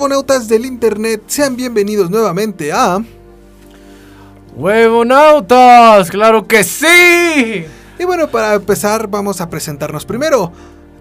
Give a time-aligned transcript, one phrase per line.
[0.00, 1.24] Huevonautas del internet?
[1.26, 3.04] Sean bienvenidos nuevamente a...
[4.56, 6.10] ¡Huevonautas!
[6.10, 7.66] ¡Claro que sí!
[7.98, 10.50] Y bueno, para empezar vamos a presentarnos primero.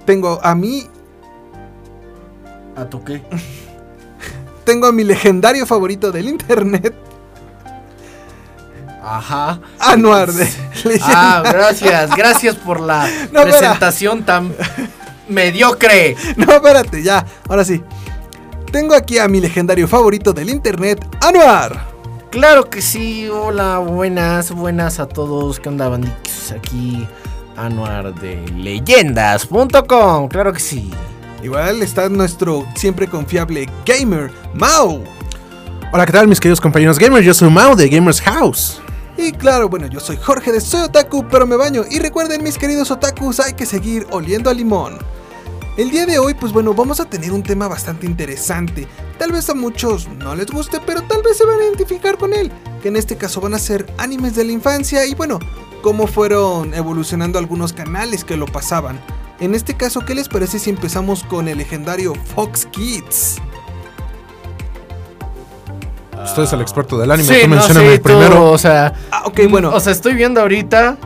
[0.05, 0.85] Tengo a mí,
[2.75, 3.22] ¿A tu qué?
[4.66, 6.94] tengo a mi legendario favorito del internet,
[9.02, 9.61] Ajá.
[9.80, 10.50] Anuar de
[11.03, 14.53] Ah, gracias, gracias por la No, presentación tan
[15.30, 16.17] mediocre.
[16.36, 17.81] No, espérate, ya, ahora sí.
[18.72, 21.88] Tengo aquí a mi legendario favorito del internet, Anuar.
[22.30, 25.59] Claro que sí, hola, buenas, buenas a todos.
[25.59, 26.53] ¿Qué onda, banditos?
[26.56, 27.08] Aquí
[27.58, 30.92] Anuar de leyendas.com, claro que sí.
[31.42, 35.03] Igual está nuestro siempre confiable gamer, Mau.
[35.92, 37.25] Hola, ¿qué tal mis queridos compañeros gamers?
[37.25, 38.80] Yo soy Mao de Gamers House.
[39.17, 41.84] Y claro, bueno, yo soy Jorge de Soy Otaku, pero me baño.
[41.90, 45.00] Y recuerden, mis queridos otakus, hay que seguir oliendo a limón.
[45.80, 48.85] El día de hoy, pues bueno, vamos a tener un tema bastante interesante.
[49.17, 52.33] Tal vez a muchos no les guste, pero tal vez se van a identificar con
[52.33, 52.52] él.
[52.81, 55.39] Que en este caso van a ser animes de la infancia y bueno,
[55.81, 59.00] cómo fueron evolucionando algunos canales que lo pasaban.
[59.39, 63.38] En este caso, ¿qué les parece si empezamos con el legendario Fox Kids?
[66.22, 67.34] Usted es el experto del anime.
[67.34, 68.35] Sí, tú no, sí, el primero.
[68.35, 69.73] tú, o sea, Ah, ok, bueno.
[69.73, 70.97] O sea, estoy viendo ahorita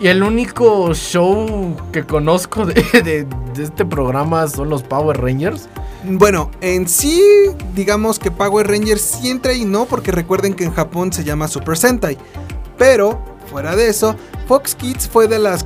[0.00, 3.26] y el único show que conozco de,
[3.58, 5.68] este programa son los Power Rangers.
[6.04, 7.22] Bueno, en sí,
[7.74, 11.46] digamos que Power Rangers sí entra y no, porque recuerden que en Japón se llama
[11.48, 12.16] Super Sentai.
[12.78, 14.16] Pero, fuera de eso,
[14.48, 15.64] Fox Kids fue de las,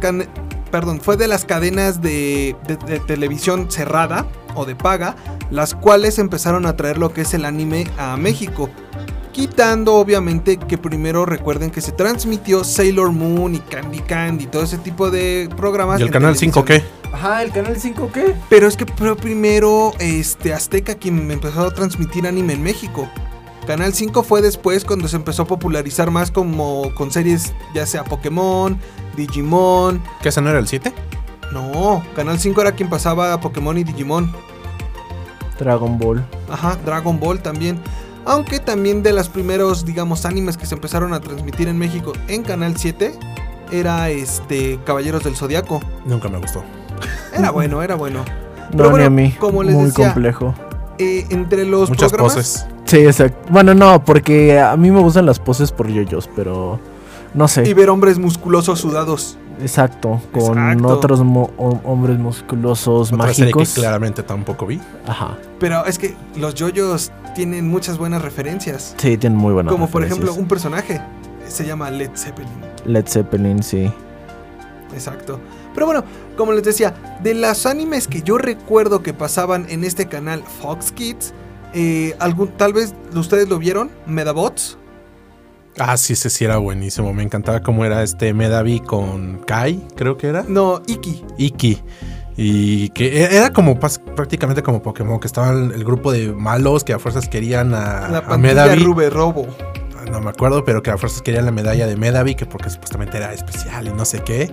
[0.72, 5.14] perdón, fue de las cadenas de, de- de televisión cerrada o de paga,
[5.50, 8.68] las cuales empezaron a traer lo que es el anime a México.
[9.34, 14.78] Quitando obviamente que primero recuerden que se transmitió Sailor Moon y Candy Candy, todo ese
[14.78, 15.98] tipo de programas.
[15.98, 16.88] ¿Y el canal 5 televisión.
[17.02, 17.08] qué?
[17.12, 18.32] Ajá, el canal 5 qué?
[18.48, 23.08] Pero es que fue primero este, Azteca quien empezó a transmitir anime en México.
[23.66, 28.04] Canal 5 fue después cuando se empezó a popularizar más como con series ya sea
[28.04, 28.78] Pokémon,
[29.16, 30.00] Digimon.
[30.22, 30.94] ¿Qué ese no era el 7?
[31.52, 34.32] No, Canal 5 era quien pasaba a Pokémon y Digimon.
[35.58, 36.24] Dragon Ball.
[36.48, 37.80] Ajá, Dragon Ball también.
[38.26, 42.42] Aunque también de los primeros, digamos, animes que se empezaron a transmitir en México en
[42.42, 43.12] Canal 7
[43.70, 45.80] era este Caballeros del Zodiaco.
[46.06, 46.62] Nunca me gustó.
[47.36, 48.24] Era bueno, era bueno.
[48.70, 49.32] No, Pero bueno, ni a mí.
[49.38, 50.54] como les Muy decía, complejo.
[50.98, 52.66] Eh, entre los Muchas programas poses.
[52.86, 53.38] Sí, exacto.
[53.52, 56.80] Bueno, no, porque a mí me gustan las poses por yoyos, pero
[57.34, 57.68] no sé.
[57.68, 59.36] y ver hombres musculosos sudados.
[59.60, 60.88] Exacto, con Exacto.
[60.88, 63.74] otros mo- hombres musculosos Otra serie que mágicos.
[63.74, 64.80] claramente tampoco vi.
[65.06, 65.36] Ajá.
[65.60, 68.94] Pero es que los yoyos tienen muchas buenas referencias.
[68.98, 71.00] Sí, tienen muy buenas como por ejemplo un personaje.
[71.46, 72.50] Se llama Led Zeppelin.
[72.86, 73.90] Led Zeppelin, sí.
[74.92, 75.40] Exacto.
[75.74, 76.04] Pero bueno,
[76.36, 80.92] como les decía, de los animes que yo recuerdo que pasaban en este canal Fox
[80.92, 81.32] Kids,
[81.74, 84.78] eh, algún, tal vez ustedes lo vieron, Medabots.
[85.78, 87.12] Ah, sí, ese sí era buenísimo.
[87.12, 90.44] Me encantaba cómo era este Medavi con Kai, creo que era.
[90.46, 91.24] No, Iki.
[91.38, 91.82] Iki.
[92.36, 96.92] Y que e- era como prácticamente como Pokémon, que estaban el grupo de malos que
[96.92, 98.82] a fuerzas querían a, La a Medavi.
[98.82, 99.46] Rube Robo.
[100.10, 103.16] No me acuerdo, pero que a fuerzas querían la medalla de Medavi, que porque supuestamente
[103.16, 104.50] era especial y no sé qué.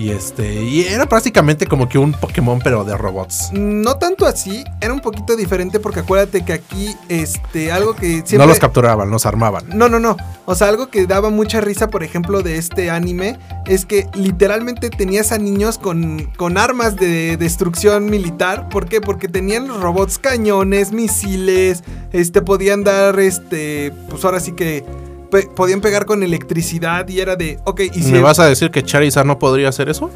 [0.00, 0.54] Y este.
[0.64, 3.50] Y era prácticamente como que un Pokémon, pero de robots.
[3.52, 8.38] No tanto así, era un poquito diferente porque acuérdate que aquí, este, algo que siempre...
[8.38, 9.64] No los capturaban, los armaban.
[9.68, 10.16] No, no, no.
[10.46, 14.88] O sea, algo que daba mucha risa, por ejemplo, de este anime, es que literalmente
[14.88, 18.70] tenías a niños con, con armas de destrucción militar.
[18.70, 19.02] ¿Por qué?
[19.02, 24.82] Porque tenían los robots cañones, misiles, este, podían dar, este, pues ahora sí que
[25.30, 28.12] pe- podían pegar con electricidad y era de, ok, y si...
[28.12, 30.10] ¿Me vas a decir que Charizard no podría hacer eso?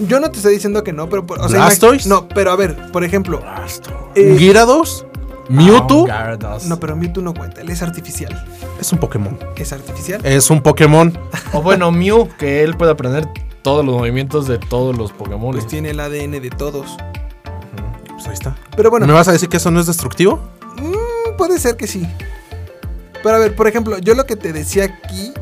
[0.00, 1.24] Yo no te estoy diciendo que no, pero...
[1.28, 2.04] O sea, ¿Blastoise?
[2.06, 3.40] imag- No, pero a ver, por ejemplo...
[4.14, 5.04] eh, ¿Gyarados?
[5.48, 6.06] ¿Mewtwo?
[6.66, 8.44] no, pero Mewtwo no cuenta, él es artificial.
[8.80, 9.38] Es un Pokémon.
[9.56, 10.20] Es artificial.
[10.24, 11.16] Es un Pokémon.
[11.54, 13.26] O bueno, Mew, que él puede aprender
[13.62, 15.52] todos los movimientos de todos los Pokémon.
[15.52, 16.96] Pues tiene el ADN de todos.
[18.12, 18.56] Pues ahí está.
[18.76, 20.38] Pero bueno, ¿Me vas a decir que eso no es destructivo?
[20.76, 22.06] mm, puede ser que sí.
[23.22, 25.32] Pero a ver, por ejemplo, yo lo que te decía aquí,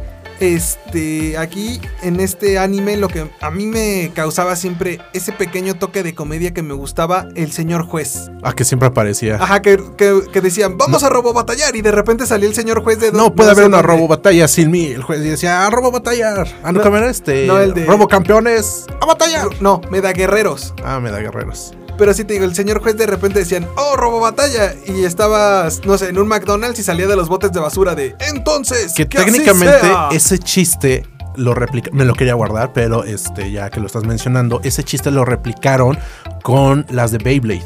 [0.41, 6.03] este, aquí en este anime, lo que a mí me causaba siempre ese pequeño toque
[6.03, 8.31] de comedia que me gustaba, el señor juez.
[8.43, 9.37] Ah, que siempre aparecía.
[9.37, 12.83] Ajá, que, que- que decían, vamos a robo batallar y de repente salía el señor
[12.83, 13.13] juez de...
[13.13, 14.87] No puede haber una robo batalla sin mí.
[14.87, 16.47] El juez decía, ah, robo batallar.
[16.63, 17.47] Ah, no, No, ¿cómo era este.
[17.47, 18.85] no, el de- Robo campeones.
[19.01, 19.49] A batallar.
[19.61, 20.75] No, me da guerreros.
[20.85, 21.73] Ah, me da guerreros.
[21.99, 24.75] Pero sí te digo, el señor juez de repente decían, oh, robo batalla.
[24.87, 28.15] Y estabas, no sé, en un McDonald's y salía de los botes de basura de,
[28.29, 30.09] entonces, Que que técnicamente sea".
[30.13, 31.07] ese chiste
[31.37, 31.91] lo replica.
[31.93, 35.99] Me lo quería guardar, pero este, ya que lo estás mencionando, ese chiste lo replicaron
[36.43, 37.65] con las de Beyblade.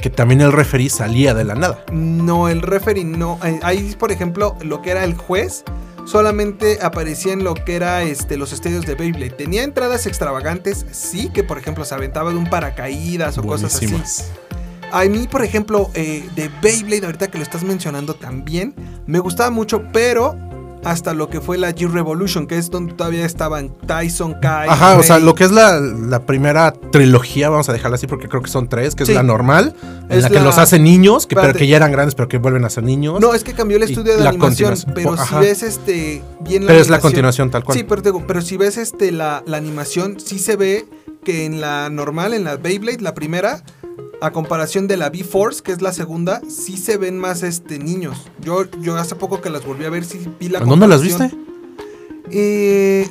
[0.00, 1.80] Que también el referee salía de la nada.
[1.90, 3.38] No, el referee no.
[3.44, 5.64] Eh, Ahí, por ejemplo, lo que era el juez
[6.08, 9.30] solamente aparecía en lo que era este, los estadios de Beyblade.
[9.30, 13.94] Tenía entradas extravagantes, sí, que por ejemplo se aventaba de un paracaídas o cosas así.
[14.90, 18.74] A mí, por ejemplo, eh, de Beyblade, ahorita que lo estás mencionando también,
[19.06, 20.34] me gustaba mucho, pero
[20.84, 24.68] hasta lo que fue la G-Revolution, que es donde todavía estaban Tyson, Kai.
[24.68, 28.28] Ajá, o sea, lo que es la, la primera trilogía, vamos a dejarla así porque
[28.28, 29.74] creo que son tres, que es la normal,
[30.08, 32.28] en Es la que la- los hacen niños, que, pero que ya eran grandes, pero
[32.28, 33.20] que vuelven a ser niños.
[33.20, 35.40] No, es que cambió el estudio de la animación, pero si Ajá.
[35.40, 37.76] ves este bien pero es la continuación tal cual.
[37.76, 40.86] Sí, pero, te digo, pero si ves este la, la animación, sí se ve
[41.24, 43.62] que en la normal, en la Beyblade, la primera,
[44.20, 48.26] a comparación de la B-Force, que es la segunda, sí se ven más este niños.
[48.40, 51.02] Yo, yo hace poco que las volví a ver, sí vi la ¿En dónde las
[51.02, 51.30] viste?
[52.30, 53.08] Eh,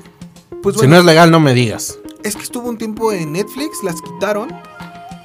[0.62, 1.98] pues Si bueno, no es legal, no me digas.
[2.24, 4.50] es que estuvo un tiempo en Netflix, las quitaron.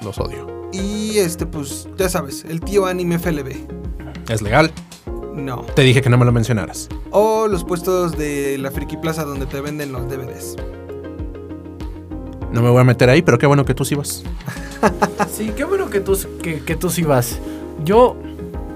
[0.01, 0.69] Los odio.
[0.71, 3.51] Y este, pues, ya sabes, el tío anime FLB.
[4.29, 4.71] Es legal.
[5.35, 5.61] No.
[5.75, 6.89] Te dije que no me lo mencionaras.
[7.11, 10.55] O los puestos de la Friki Plaza donde te venden los DVDs.
[12.53, 14.23] No me voy a meter ahí, pero qué bueno que tú sí vas.
[15.35, 17.39] Sí, qué bueno que tú, que, que tú sí vas.
[17.83, 18.15] Yo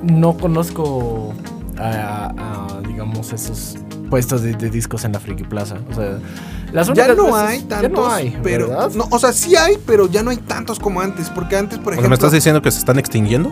[0.01, 1.33] no conozco
[1.77, 3.75] a, a, digamos, esos
[4.09, 5.77] puestos de, de discos en la Friki Plaza.
[5.91, 6.19] O sea,
[6.71, 8.91] las Ya no veces- hay ya tantos, no hay, pero ¿verdad?
[8.95, 11.87] no, o sea, sí hay, pero ya no hay tantos como antes, porque antes, por
[11.87, 13.51] O sea, ejemplo, ¿Me estás diciendo que se están extinguiendo?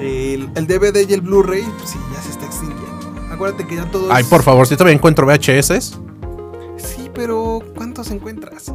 [0.00, 2.88] el, el DVD y el Blu-ray, pues, sí, ya se está extinguiendo.
[3.32, 5.98] Acuérdate que ya todos Ay, por favor, si todavía encuentro VHS,
[7.14, 8.72] pero ¿cuántos encuentras?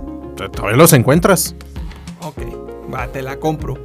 [0.51, 1.55] todavía los encuentras.
[2.21, 2.39] Ok,
[2.93, 3.75] va, te la compro.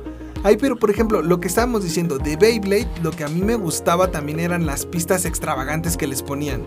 [0.42, 3.56] Ay, pero por ejemplo, lo que estábamos diciendo de Beyblade, lo que a mí me
[3.56, 6.62] gustaba también eran las pistas extravagantes que les ponían.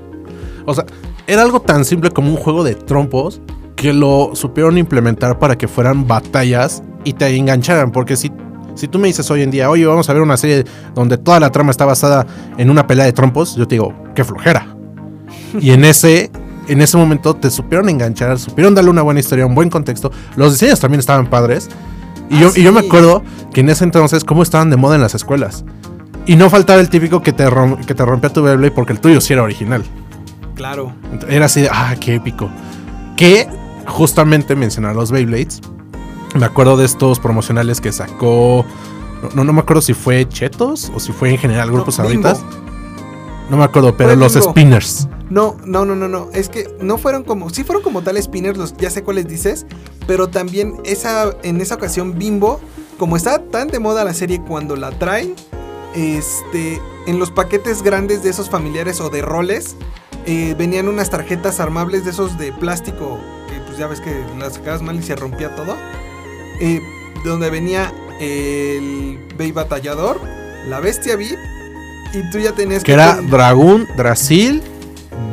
[0.66, 0.86] O sea,
[1.28, 3.42] era algo tan simple como un juego de trompos
[3.76, 7.92] que lo supieron implementar para que fueran batallas y te engancharan.
[7.92, 8.32] Porque si,
[8.76, 11.40] si tú me dices hoy en día, oye, vamos a ver una serie donde toda
[11.40, 12.28] la trama está basada
[12.58, 14.68] en una pelea de trompos, yo te digo, qué flojera.
[15.60, 16.32] Y en ese,
[16.68, 20.12] en ese momento te supieron enganchar, supieron darle una buena historia, un buen contexto.
[20.36, 21.70] Los diseños también estaban padres.
[22.30, 23.24] Y, Ah, yo, y yo me acuerdo
[23.54, 25.66] que en ese entonces, cómo estaban de moda en las escuelas.
[26.26, 27.46] Y no faltaba el típico que te,
[27.86, 29.84] que te rompía tu Beyblade porque el tuyo sí era original.
[30.56, 30.94] Claro.
[31.28, 32.50] Era así de, ah, qué épico.
[33.18, 33.48] Que
[33.88, 35.62] justamente mencionar los Beyblades.
[36.36, 38.66] Me acuerdo de estos promocionales que sacó.
[39.36, 42.36] No, no me acuerdo si fue Chetos o si fue en general grupos No, ahorita.
[43.50, 45.08] No me acuerdo, pero los spinners.
[45.30, 46.30] No, no, no, no, no.
[46.34, 47.50] Es que no fueron como.
[47.50, 49.66] Sí fueron como tal spinners, los, ya sé cuáles dices.
[50.08, 52.60] Pero también esa, en esa ocasión, Bimbo,
[53.00, 55.36] como está tan de moda la serie cuando la traen,
[55.96, 56.82] este.
[57.06, 59.76] En los paquetes grandes de esos familiares o de roles.
[60.26, 63.20] eh, venían unas tarjetas armables de esos de plástico.
[63.50, 65.76] Que pues ya ves que las sacabas mal y se rompía todo.
[66.62, 66.80] eh,
[67.26, 70.20] donde venía el Bey Batallador,
[70.68, 71.38] la Bestia Beat.
[72.14, 74.62] Y tú ya tenías Que era ten- Dragoon, Drasil,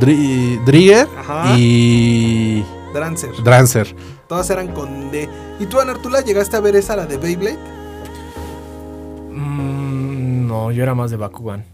[0.01, 1.55] Dri- Drigger Ajá.
[1.57, 3.31] y Drancer.
[3.45, 3.95] Drancer.
[4.29, 5.29] Todas eran con D.
[5.59, 7.59] ¿Y tú, Anartula, llegaste a ver esa, la de Beyblade?
[9.33, 11.65] Mm, no, yo era más de Bakugan.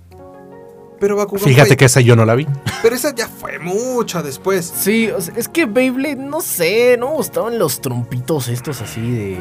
[0.98, 2.46] Pero Bakugan Fíjate fue- que esa yo no la vi.
[2.82, 4.64] Pero esa ya fue mucho después.
[4.64, 9.00] Sí, o sea, es que Beyblade, no sé, no me gustaban los trompitos estos así
[9.02, 9.38] de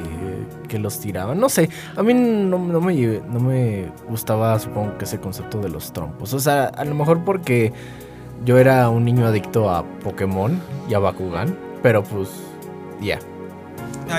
[0.67, 5.05] que los tiraban, no sé, a mí no, no me, no me gustaba, supongo que
[5.05, 7.71] ese concepto de los trompos, o sea, a lo mejor porque
[8.43, 12.29] yo era un niño adicto a Pokémon y a Bakugan, pero pues,
[13.01, 13.19] ya,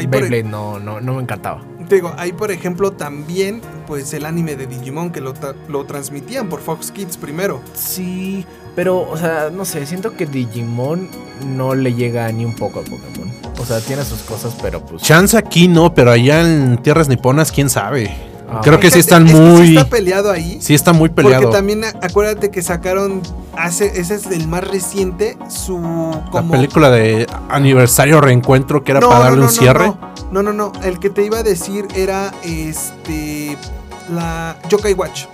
[0.09, 1.63] Beyblade no, no, no me encantaba.
[1.89, 5.85] te digo, ahí, por ejemplo, también, pues, el anime de Digimon, que lo, tra- lo
[5.85, 7.61] transmitían por Fox Kids primero.
[7.75, 8.45] Sí,
[8.75, 11.09] pero, o sea, no sé, siento que Digimon
[11.57, 13.31] no le llega ni un poco a Pokémon.
[13.61, 15.03] O sea, tiene sus cosas, pero pues...
[15.03, 18.11] Chance aquí no, pero allá en tierras niponas, quién sabe.
[18.49, 19.67] Ah, Creo que sí están es que muy.
[19.67, 20.59] sí está peleado ahí.
[20.61, 21.43] Sí está muy peleado.
[21.45, 23.21] Porque también acuérdate que sacaron
[23.57, 25.81] hace ese es el más reciente su
[26.33, 29.93] La película de aniversario reencuentro que era No, para no, darle no, un no, cierre.
[30.31, 33.57] No, no, no, el que te iba a decir era este
[34.11, 35.25] la Yokai Watch.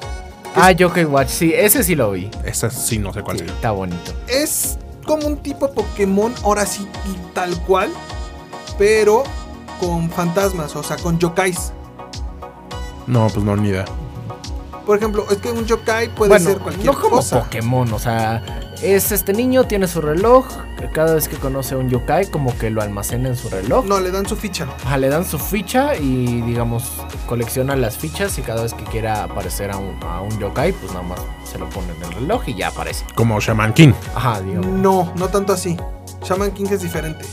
[0.54, 2.31] Ah, Yokai Watch, sí, ese sí lo vi.
[2.45, 3.50] Esa sí no sé cuál Sí, es.
[3.52, 4.12] está bonito.
[4.28, 7.90] Es como un tipo Pokémon, ahora sí y tal cual,
[8.78, 9.23] pero
[9.81, 11.73] con fantasmas, o sea, con yokais.
[13.06, 13.85] No, pues no, ni idea.
[14.87, 17.44] Por ejemplo, es que un yokai puede bueno, ser cualquier no como cosa.
[17.44, 18.42] Pokémon, o sea,
[18.82, 22.56] es este niño, tiene su reloj, que cada vez que conoce a un yokai, como
[22.59, 23.85] que lo almacena en su reloj.
[23.87, 24.66] No, le dan su ficha.
[24.85, 26.90] Ajá, le dan su ficha y, digamos,
[27.28, 30.92] colecciona las fichas y cada vez que quiera aparecer a un, a un yokai, pues
[30.92, 33.04] nada más se lo pone en el reloj y ya aparece.
[33.14, 33.92] Como Shaman King.
[34.16, 34.66] Ajá, digamos.
[34.66, 35.76] No, no tanto así.
[36.25, 37.25] Shaman King es diferente.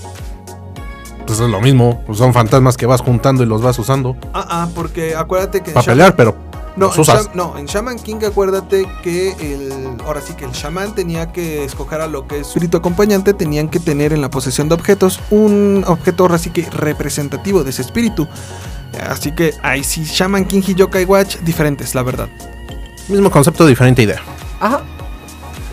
[1.30, 2.02] Pues es lo mismo.
[2.08, 4.18] Pues son fantasmas que vas juntando y los vas usando.
[4.34, 6.36] Ah, ah, porque acuérdate que Para Shaman- pelear, pero
[6.76, 7.30] No, los en usas.
[7.36, 12.02] No, en Shaman King acuérdate que el ahora sí que el shaman tenía que escoger
[12.02, 15.20] a lo que es su espíritu acompañante, tenían que tener en la posesión de objetos
[15.30, 18.28] un objeto ahora sí que representativo de ese espíritu.
[19.08, 22.28] Así que ahí sí Shaman King y Yokai Watch diferentes, la verdad.
[23.08, 24.20] Mismo concepto, diferente idea.
[24.60, 24.82] Ajá.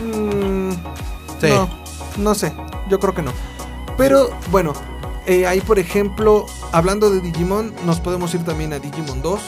[0.04, 0.72] Mm,
[1.40, 1.48] Sí.
[1.48, 1.68] No,
[2.18, 2.52] no sé,
[2.90, 3.30] yo creo que no.
[3.96, 4.74] Pero bueno,
[5.26, 9.40] eh, ahí por ejemplo, hablando de Digimon, nos podemos ir también a Digimon 2.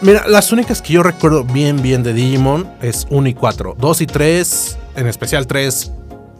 [0.00, 3.74] Mira, las únicas que yo recuerdo bien, bien de Digimon es 1 y 4.
[3.78, 5.90] 2 y 3, en especial 3,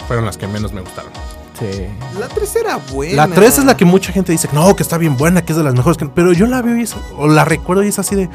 [0.07, 1.11] fueron las que menos me gustaron.
[1.59, 1.87] Sí.
[2.21, 3.27] La 3 era buena.
[3.27, 5.57] La 3 es la que mucha gente dice, no, que está bien buena, que es
[5.57, 5.97] de las mejores.
[5.99, 6.07] que-".
[6.07, 8.29] Pero yo la veo y es, o la recuerdo y es así de,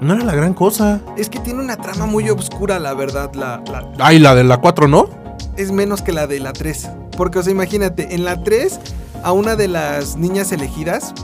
[0.00, 1.00] no era la gran cosa.
[1.18, 3.34] Es que tiene una trama muy oscura, la verdad.
[3.34, 5.08] La, la- Ay, la de la 4, ¿no?
[5.58, 6.88] es menos que la de la 3.
[7.16, 8.78] Porque, o sea, imagínate, en la 3,
[9.22, 11.14] a una de las niñas elegidas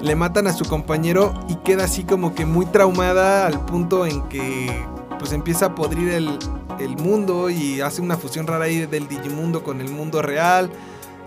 [0.00, 4.22] le matan a su compañero y queda así como que muy traumada al punto en
[4.28, 4.84] que
[5.18, 6.38] pues empieza a podrir el,
[6.78, 10.70] el mundo y hace una fusión rara ahí del Digimundo con el mundo real.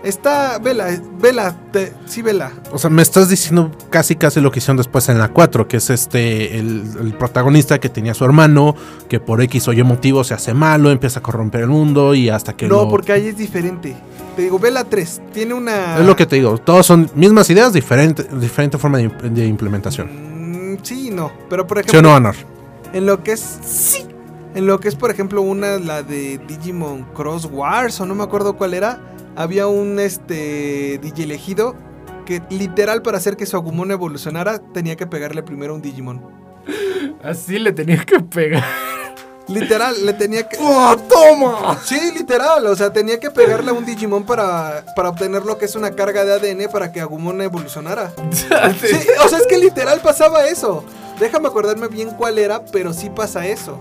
[0.02, 0.88] Está, vela,
[1.20, 2.50] vela, te- sí, vela.
[2.72, 5.76] O sea, me estás diciendo casi casi lo que hicieron después en la 4, que
[5.76, 8.74] es este, el, el protagonista que tenía a su hermano,
[9.08, 12.30] que por X o Y motivo se hace malo, empieza a corromper el mundo y
[12.30, 13.94] hasta que No, lo- porque ahí es diferente.
[14.34, 15.98] Te digo, vela 3, tiene una...
[16.00, 19.46] Es lo que te digo, todos son mismas ideas, diferente, diferente forma de, imp- de
[19.46, 20.72] implementación.
[20.72, 21.30] Mm, sí, no.
[21.48, 22.34] Pero por ¿Sí ejemplo, o no, Honor?
[22.92, 23.58] en lo que es.
[23.64, 24.04] Sí.
[24.54, 28.22] En lo que es, por ejemplo, una, la de Digimon Cross Wars, o no me
[28.24, 29.00] acuerdo cuál era.
[29.36, 31.74] Había un este Digi elegido
[32.26, 36.22] que literal para hacer que su Agumon evolucionara tenía que pegarle primero a un Digimon.
[37.22, 38.64] Así le tenía que pegar.
[39.48, 40.56] Literal, le tenía que.
[40.60, 41.78] ¡Oh, toma!
[41.84, 42.66] Sí, literal.
[42.66, 45.90] O sea, tenía que pegarle a un Digimon para, para obtener lo que es una
[45.92, 48.12] carga de ADN para que Agumon evolucionara.
[48.80, 50.84] Sí, o sea, es que literal pasaba eso.
[51.18, 53.78] Déjame acordarme bien cuál era, pero sí pasa eso.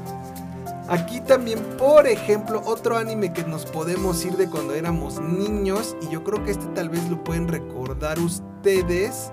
[0.91, 6.11] Aquí también, por ejemplo, otro anime que nos podemos ir de cuando éramos niños, y
[6.11, 9.31] yo creo que este tal vez lo pueden recordar ustedes,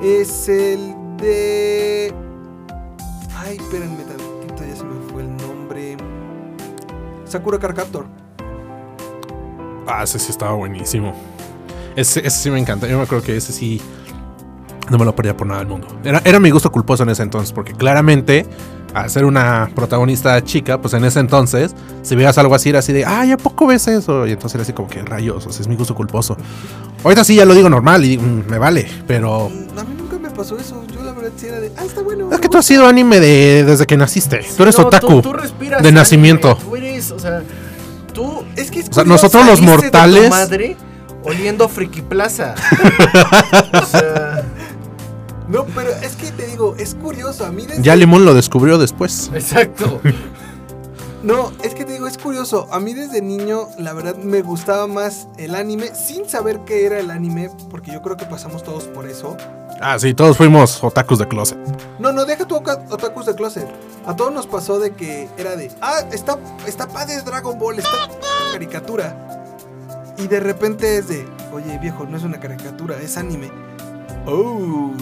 [0.00, 2.14] es el de...
[3.36, 5.96] Ay, espérenme tantito, ya se me fue el nombre.
[7.24, 8.06] Sakura Card Captor.
[9.88, 11.12] Ah, ese sí estaba buenísimo.
[11.96, 12.86] Ese, ese sí me encanta.
[12.86, 13.82] Yo me acuerdo que ese sí
[14.90, 15.88] no me lo perdía por nada del mundo.
[16.04, 18.46] Era, era mi gusto culposo en ese entonces, porque claramente,
[18.94, 22.92] al ser una protagonista chica, pues en ese entonces, si veías algo así, era así
[22.92, 24.26] de, ay, ¿a poco ves eso?
[24.26, 26.36] Y entonces era así como que rayos, o sea, es mi gusto culposo.
[27.02, 29.46] Ahorita sí ya lo digo normal y mm, me vale, pero.
[29.46, 30.82] A mí nunca me pasó eso.
[30.94, 31.72] Yo la verdad sí era de...
[31.76, 32.30] Ah, está bueno.
[32.32, 34.40] Es que tú has sido anime de, desde que naciste.
[34.56, 35.20] Tú eres No, otaku.
[35.20, 36.56] tú respiras de anime, nacimiento.
[36.56, 37.42] Tú eres, o sea,
[38.12, 40.30] tú Es que es O sea, nosotros los saliste de tu mortales.
[40.30, 40.76] madre
[41.24, 42.54] oliendo Friki Plaza.
[43.82, 44.43] o sea,
[45.48, 47.44] No, pero es que te digo, es curioso.
[47.44, 47.82] A mí desde...
[47.82, 49.30] Ya Limón lo descubrió después.
[49.34, 50.00] exacto.
[51.24, 52.68] No, es que te digo, es curioso.
[52.70, 57.00] A mí desde niño, la verdad, me gustaba más el anime sin saber qué era
[57.00, 59.34] el anime, porque yo creo que pasamos todos por eso.
[59.80, 61.56] Ah, sí, todos fuimos otakus de closet.
[61.98, 63.66] No, no, deja tu otakus de closet.
[64.04, 68.10] A todos nos pasó de que era de, ah, está, está padre Dragon Ball, está
[68.52, 69.16] caricatura.
[70.18, 73.50] Y de repente es de, oye viejo, no es una caricatura, es anime.
[74.26, 74.92] Oh.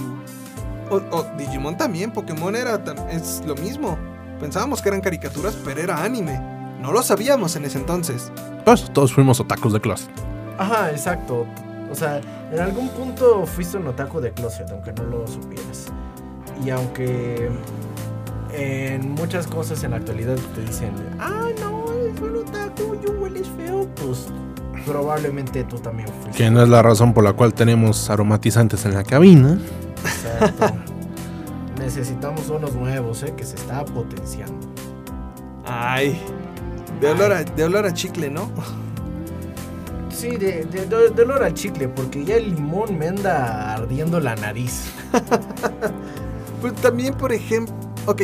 [0.92, 2.78] O, o Digimon también, Pokémon era
[3.10, 3.98] es lo mismo.
[4.38, 6.38] Pensábamos que eran caricaturas, pero era anime.
[6.82, 8.30] No lo sabíamos en ese entonces.
[8.64, 10.10] Pues todos fuimos otakus de closet.
[10.58, 11.46] Ajá, exacto.
[11.90, 12.20] O sea,
[12.52, 15.86] en algún punto fuiste un otaku de closet, aunque no lo supieras.
[16.64, 17.50] Y aunque
[18.52, 23.48] en muchas cosas en la actualidad te dicen, ah, no, es un otaku, you hueles
[23.56, 24.26] feo, pues
[24.84, 26.44] probablemente tú también fuiste.
[26.44, 29.58] Que no es la razón por la cual tenemos aromatizantes en la cabina.
[30.24, 30.66] Exacto.
[31.78, 33.34] necesitamos unos nuevos, ¿eh?
[33.36, 34.66] Que se está potenciando.
[35.66, 36.20] Ay.
[37.00, 38.50] De olor, a, de olor a chicle, ¿no?
[40.10, 44.20] Sí, de, de, de, de olor a chicle, porque ya el limón me anda ardiendo
[44.20, 44.84] la nariz.
[46.60, 47.74] Pues también, por ejemplo.
[48.06, 48.22] Ok.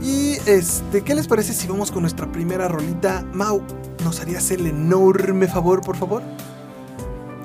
[0.00, 3.22] Y este, ¿qué les parece si vamos con nuestra primera rolita?
[3.34, 3.60] Mau,
[4.02, 6.22] ¿nos harías el enorme favor, por favor?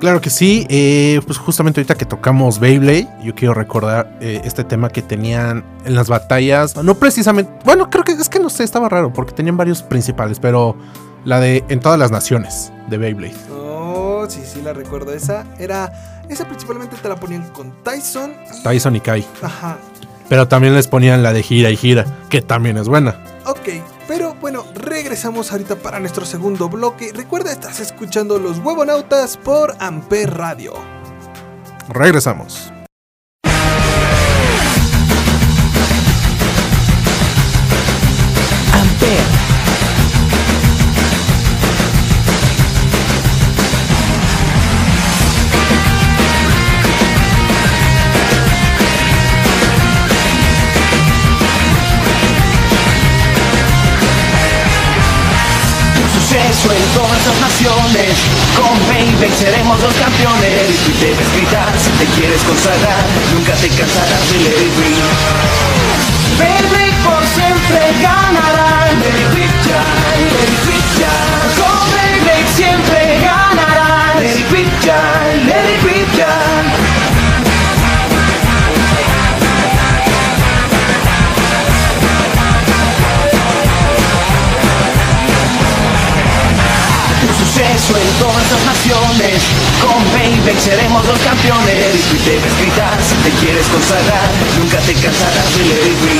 [0.00, 4.64] Claro que sí, eh, pues justamente ahorita que tocamos Beyblade, yo quiero recordar eh, este
[4.64, 8.64] tema que tenían en las batallas, no precisamente, bueno, creo que es que no sé,
[8.64, 10.74] estaba raro porque tenían varios principales, pero
[11.26, 13.34] la de en todas las naciones de Beyblade.
[13.52, 15.12] Oh, sí, sí, la recuerdo.
[15.12, 15.92] Esa era.
[16.30, 18.32] Esa principalmente te la ponían con Tyson.
[18.62, 19.76] Tyson y Kai, Ajá.
[20.28, 23.16] pero también les ponían la de gira y gira, que también es buena.
[23.46, 23.68] Ok,
[24.40, 27.12] bueno, regresamos ahorita para nuestro segundo bloque.
[27.12, 30.72] Recuerda, estás escuchando Los Huevonautas por Amper Radio.
[31.88, 32.69] Regresamos.
[56.50, 58.10] Suceso en todas las naciones.
[58.58, 60.66] Con Beyblade seremos los campeones.
[60.88, 63.04] Y debes gritar si te quieres consagrar.
[63.32, 64.90] Nunca te cansarás de Be
[66.38, 68.90] Beyblade por siempre ganará
[69.32, 69.84] Be ya,
[70.66, 71.14] Be ya.
[71.54, 73.09] Con Beyblade siempre
[89.80, 91.94] Con Beyblade seremos los campeones.
[92.12, 94.26] Y debes gritar si te quieres consagrar
[94.58, 96.18] Nunca te cansarás de Be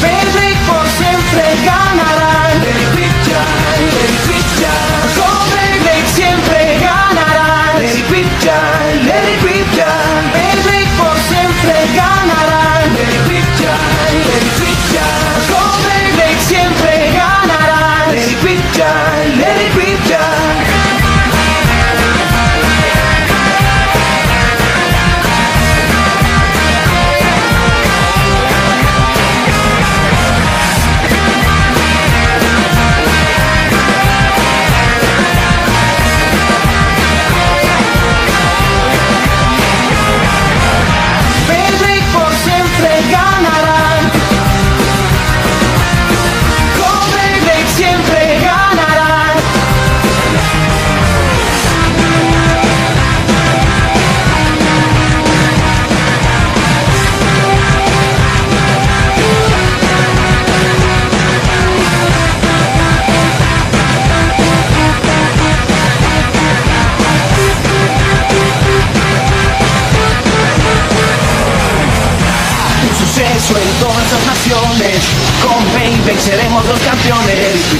[0.00, 3.44] Beyblade por siempre ganará Let It Be ya,
[4.26, 4.87] Be ya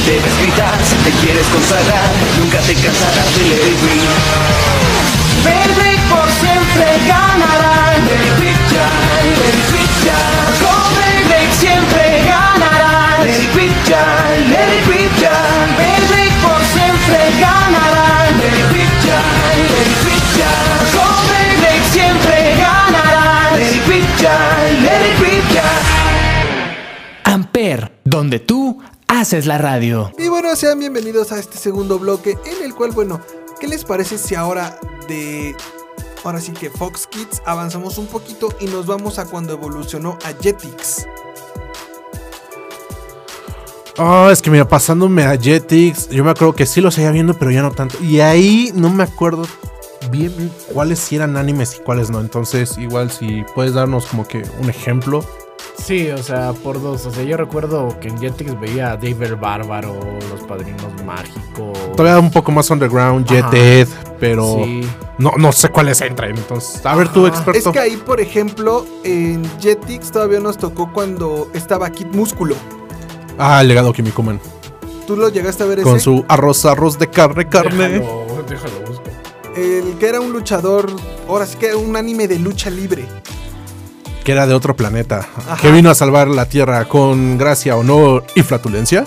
[0.08, 2.08] debes gritar si te quieres consagrar
[2.40, 3.44] Nunca te cansarás de
[5.44, 7.57] Let It por siempre ganará
[29.28, 30.10] haces la radio.
[30.16, 33.20] Y bueno, sean bienvenidos a este segundo bloque en el cual, bueno,
[33.60, 35.54] ¿qué les parece si ahora de...
[36.24, 40.32] Ahora sí que Fox Kids avanzamos un poquito y nos vamos a cuando evolucionó a
[40.32, 41.06] Jetix.
[43.98, 47.34] Ah, es que mira, pasándome a Jetix, yo me acuerdo que sí lo seguía viendo,
[47.34, 48.02] pero ya no tanto.
[48.02, 49.42] Y ahí no me acuerdo
[50.10, 52.20] bien cuáles sí eran animes y cuáles no.
[52.20, 55.22] Entonces, igual si puedes darnos como que un ejemplo.
[55.84, 57.06] Sí, o sea, por dos.
[57.06, 59.98] O sea, yo recuerdo que en Jetix veía a Dave el Bárbaro,
[60.30, 61.78] Los Padrinos Mágicos.
[61.96, 63.56] Todavía un poco más underground, Jet Ajá.
[63.56, 63.88] Ed,
[64.20, 64.80] pero Sí.
[65.18, 66.30] no, no sé cuáles entran.
[66.36, 67.58] Entonces, a ver tú, experto.
[67.58, 72.54] Es que ahí, por ejemplo, en Jetix todavía nos tocó cuando estaba Kid Músculo.
[73.38, 74.40] Ah, el legado Kimikuman.
[75.06, 76.04] ¿Tú lo llegaste a ver Con ese?
[76.04, 77.88] su arroz, arroz de carne, carne.
[77.88, 79.02] Déjalo, déjalo, busco.
[79.56, 80.90] El que era un luchador,
[81.28, 83.06] ahora sí que era un anime de lucha libre.
[84.28, 85.26] Que era de otro planeta.
[85.36, 85.56] Ajá.
[85.56, 89.06] Que vino a salvar la Tierra con gracia, honor y flatulencia.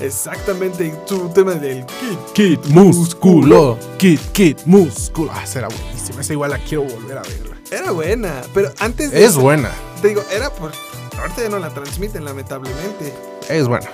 [0.00, 2.58] Exactamente, y su tema del Kid.
[2.58, 3.78] Kid Músculo.
[3.98, 5.30] Kid, Kid Músculo.
[5.32, 6.22] Ah, será buenísima.
[6.22, 7.56] Esa igual la quiero volver a verla.
[7.70, 9.70] Era buena, pero antes de Es buena.
[10.00, 10.74] te digo, era pues.
[11.20, 13.14] Ahorita ya no la transmiten, lamentablemente.
[13.48, 13.86] Es bueno.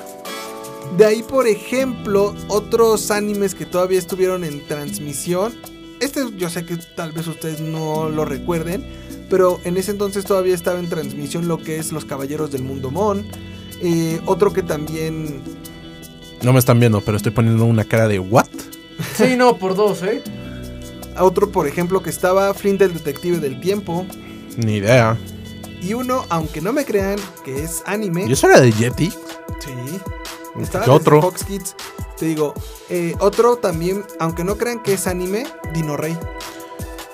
[0.97, 5.55] De ahí, por ejemplo, otros animes que todavía estuvieron en transmisión.
[6.01, 8.87] Este yo sé que tal vez ustedes no lo recuerden,
[9.29, 12.91] pero en ese entonces todavía estaba en transmisión lo que es Los Caballeros del Mundo
[12.91, 13.27] Mon.
[13.81, 15.43] Eh, otro que también...
[16.43, 18.47] No me están viendo, pero estoy poniendo una cara de ¿what?
[19.17, 20.23] Sí, no, por dos, ¿eh?
[21.19, 24.07] Otro, por ejemplo, que estaba Flint el Detective del Tiempo.
[24.57, 25.17] Ni idea.
[25.83, 28.25] Y uno, aunque no me crean, que es anime.
[28.29, 29.11] ¿Y eso era de Yeti?
[29.11, 30.01] Sí.
[30.61, 31.23] Estaba ¿Qué desde otro?
[31.23, 31.77] Fox Kids.
[32.17, 32.55] Te digo,
[32.89, 36.17] eh, otro también, aunque no crean que es anime, Dino Rey.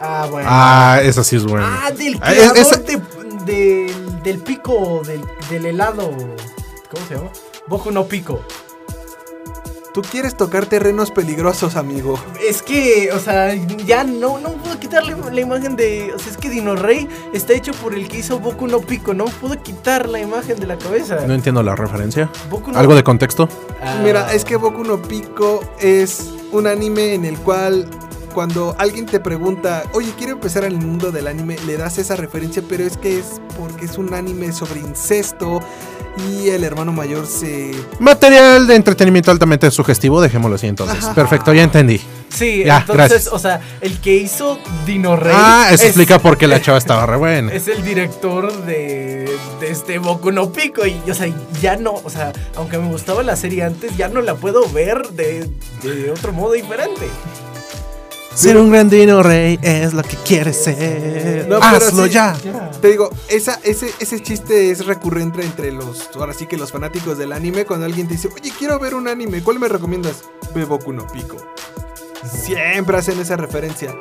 [0.06, 0.48] Ah, bueno.
[0.50, 1.80] Ah, esa sí es buena.
[1.86, 3.02] Ah, del Ah, creador es- esa- de-
[3.46, 6.10] del, del pico, del, del helado.
[6.90, 7.30] ¿Cómo se llama?
[7.68, 8.40] Boku no Pico.
[9.92, 12.18] Tú quieres tocar terrenos peligrosos, amigo.
[12.44, 16.12] Es que, o sea, ya no, no puedo quitarle la imagen de.
[16.12, 19.14] O sea, es que Dino Rey está hecho por el que hizo Boku no Pico.
[19.14, 21.24] No puedo quitar la imagen de la cabeza.
[21.28, 22.28] No entiendo la referencia.
[22.50, 23.48] Boku no- ¿Algo de contexto?
[23.80, 24.00] Ah.
[24.02, 27.88] Mira, es que Boku no Pico es un anime en el cual
[28.34, 32.16] cuando alguien te pregunta, oye, quiero empezar en el mundo del anime, le das esa
[32.16, 35.60] referencia, pero es que es porque es un anime sobre incesto
[36.30, 37.72] y el hermano mayor se...
[37.98, 41.02] Material de entretenimiento altamente sugestivo, dejémoslo así entonces.
[41.04, 41.14] Ajá.
[41.14, 42.00] Perfecto, ya entendí.
[42.28, 43.32] Sí, Ya, entonces, gracias.
[43.32, 45.34] o sea, el que hizo Dino Rey.
[45.36, 47.52] Ah, eso es- explica por qué la chava estaba re buena.
[47.54, 51.28] Es el director de, de este Boku no Pico y, o sea,
[51.62, 55.08] ya no, o sea, aunque me gustaba la serie antes, ya no la puedo ver
[55.10, 55.48] de,
[55.82, 57.06] de otro modo diferente.
[58.34, 61.46] Ser un gran dino rey es lo que quieres ser.
[61.48, 62.10] No, Hazlo sí.
[62.10, 62.36] ya.
[62.80, 67.16] Te digo, esa, ese, ese chiste es recurrente entre los, ahora sí que los fanáticos
[67.16, 70.24] del anime, cuando alguien te dice, oye, quiero ver un anime, ¿cuál me recomiendas?
[70.54, 71.36] Ve Boku no Pico.
[72.28, 73.94] Siempre hacen esa referencia.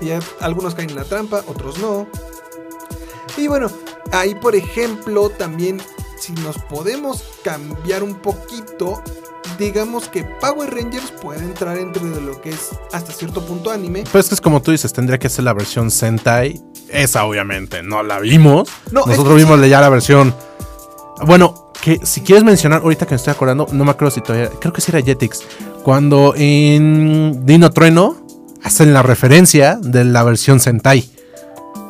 [0.00, 2.06] Y algunos caen en la trampa, otros no.
[3.36, 3.70] Y bueno,
[4.12, 5.80] ahí por ejemplo también,
[6.18, 9.02] si nos podemos cambiar un poquito,
[9.58, 14.04] digamos que Power Rangers puede entrar entre de lo que es hasta cierto punto anime.
[14.10, 16.60] Pues que es como tú dices, tendría que ser la versión Sentai.
[16.88, 18.68] Esa obviamente no la vimos.
[18.90, 20.34] No, Nosotros vimos ya la versión.
[21.26, 24.50] Bueno, que si quieres mencionar, ahorita que me estoy acordando, no me acuerdo si todavía.
[24.60, 25.42] Creo que sí era Jetix.
[25.82, 28.16] Cuando en Dino Trueno
[28.62, 31.10] hacen la referencia de la versión Sentai.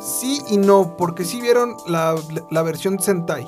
[0.01, 2.15] Sí y no, porque sí vieron la,
[2.49, 3.47] la versión Sentai.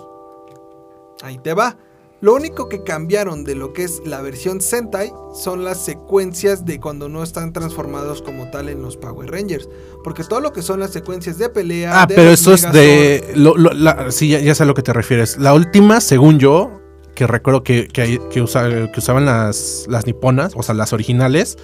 [1.21, 1.77] Ahí te va.
[2.23, 6.79] Lo único que cambiaron de lo que es la versión Sentai son las secuencias de
[6.79, 9.67] cuando no están transformados como tal en los Power Rangers.
[10.05, 12.01] Porque todo lo que son las secuencias de pelea.
[12.01, 13.33] Ah, de pero eso es de.
[13.36, 15.38] lo- lo- la- sí, ya, ya sé a lo que te refieres.
[15.38, 16.79] La última, según yo,
[17.13, 21.57] que recuerdo que, que, que usa- que usaban las, las niponas, o sea, las originales,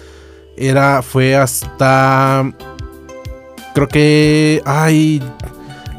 [0.58, 1.00] era.
[1.00, 2.52] Fue hasta.
[3.74, 4.60] Creo que.
[4.66, 5.22] Ay.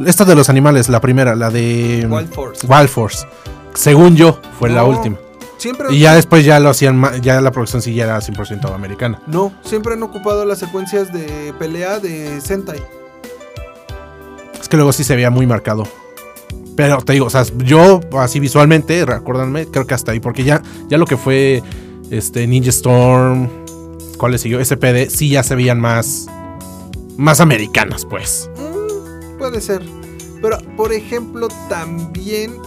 [0.06, 2.08] Esta de los animales, la primera, la de.
[2.08, 2.68] Wild Force.
[2.68, 3.26] Wild Force.
[3.74, 5.18] Según yo, fue la última.
[5.58, 9.22] Siempre, Y ya después ya lo hacían, ya la producción sí ya era 100% americana.
[9.28, 12.82] No, siempre han ocupado las secuencias de pelea de Sentai.
[14.60, 15.88] Es que luego sí se veía muy marcado.
[16.76, 20.64] Pero te digo, o sea, yo así visualmente, recuérdanme, creo que hasta ahí, porque ya,
[20.90, 21.62] ya lo que fue
[22.10, 23.48] este Ninja Storm,
[24.18, 24.64] ¿cuál le siguió?
[24.64, 26.28] SPD, sí ya se veían más,
[27.18, 28.50] más americanas, pues.
[28.58, 29.84] Mm, puede ser.
[30.42, 32.58] Pero, por ejemplo, también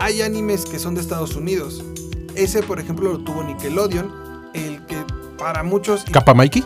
[0.00, 1.82] hay animes que son de Estados Unidos.
[2.34, 4.50] Ese, por ejemplo, lo tuvo Nickelodeon.
[4.54, 4.96] El que
[5.38, 6.04] para muchos...
[6.12, 6.64] Capa Mikey.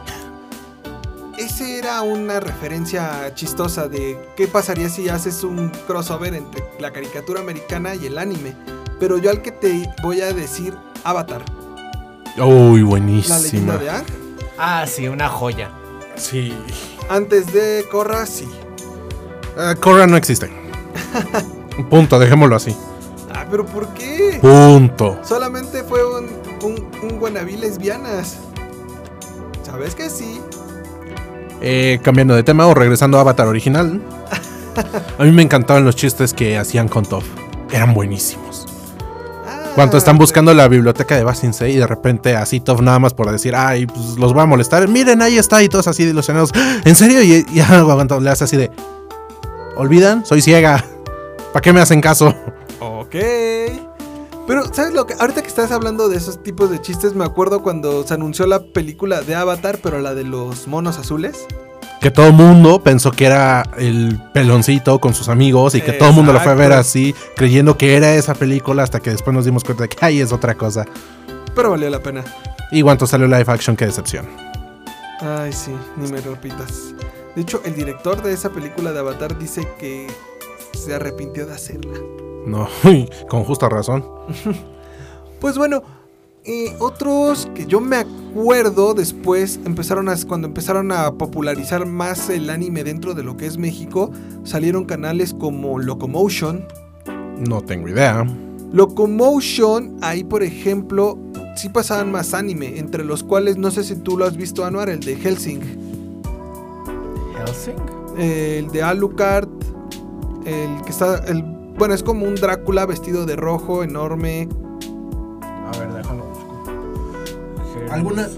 [1.39, 7.41] Ese era una referencia chistosa de qué pasaría si haces un crossover entre la caricatura
[7.41, 8.55] americana y el anime.
[8.99, 11.43] Pero yo al que te voy a decir Avatar,
[12.37, 13.39] Uy, la buenísima.
[13.39, 14.05] leyenda de Aang.
[14.59, 15.71] Ah, sí, una joya.
[16.17, 16.53] Sí.
[17.09, 18.47] Antes de Korra, sí.
[19.57, 20.51] Ah, Korra no existe.
[21.91, 22.77] Punto, dejémoslo así.
[23.35, 24.39] Ah, pero ¿por qué?
[24.41, 25.19] Punto.
[25.23, 26.27] Solamente fue un,
[26.65, 28.39] un, un wannabe lesbianas.
[29.65, 30.41] ¿Sabes que sí?
[31.61, 34.01] Eh, cambiando de tema o regresando a Avatar original.
[35.19, 37.25] A mí me encantaban los chistes que hacían con Toph.
[37.71, 38.67] Eran buenísimos.
[39.47, 43.15] Ah, Cuando están buscando la biblioteca de Basinsei y de repente así Toph nada más
[43.15, 44.89] por decir, ay, pues los voy a molestar.
[44.89, 46.51] Miren, ahí está y todos así ilusionados.
[46.55, 46.79] ¡Ah!
[46.85, 47.23] ¿En serio?
[47.23, 48.71] Y ya aguantado, le hace así de,
[49.77, 50.85] olvidan, soy ciega.
[51.53, 52.35] ¿Para qué me hacen caso?
[53.11, 53.17] Ok.
[54.47, 55.15] Pero, ¿sabes lo que?
[55.15, 58.63] Ahorita que estás hablando de esos tipos de chistes, me acuerdo cuando se anunció la
[58.63, 61.45] película de Avatar, pero la de los monos azules.
[62.01, 66.11] Que todo el mundo pensó que era el peloncito con sus amigos y que todo
[66.11, 69.35] el mundo lo fue a ver así, creyendo que era esa película hasta que después
[69.35, 70.87] nos dimos cuenta de que ay, es otra cosa.
[71.55, 72.25] Pero valió la pena.
[72.71, 74.29] Y cuando salió live action, qué decepción.
[75.21, 76.95] Ay, sí, ni me repitas.
[77.35, 80.07] De hecho, el director de esa película de Avatar dice que
[80.73, 81.99] se arrepintió de hacerla.
[82.47, 82.69] No,
[83.29, 84.05] con justa razón.
[85.41, 85.83] Pues bueno,
[86.45, 92.51] eh, otros que yo me acuerdo después empezaron a cuando empezaron a popularizar más el
[92.51, 94.11] anime dentro de lo que es México,
[94.45, 96.67] salieron canales como Locomotion.
[97.49, 98.27] No tengo idea.
[98.71, 101.19] Locomotion, ahí por ejemplo,
[101.57, 104.91] sí pasaban más anime, entre los cuales no sé si tú lo has visto Anuar,
[104.91, 105.61] el de Helsing,
[107.37, 107.75] ¿Helsing?
[108.19, 109.49] el de Alucard,
[110.45, 114.49] el que está el bueno, es como un Drácula vestido de rojo, enorme.
[115.43, 116.63] A ver, déjalo busco.
[117.91, 118.29] ¿Alguna-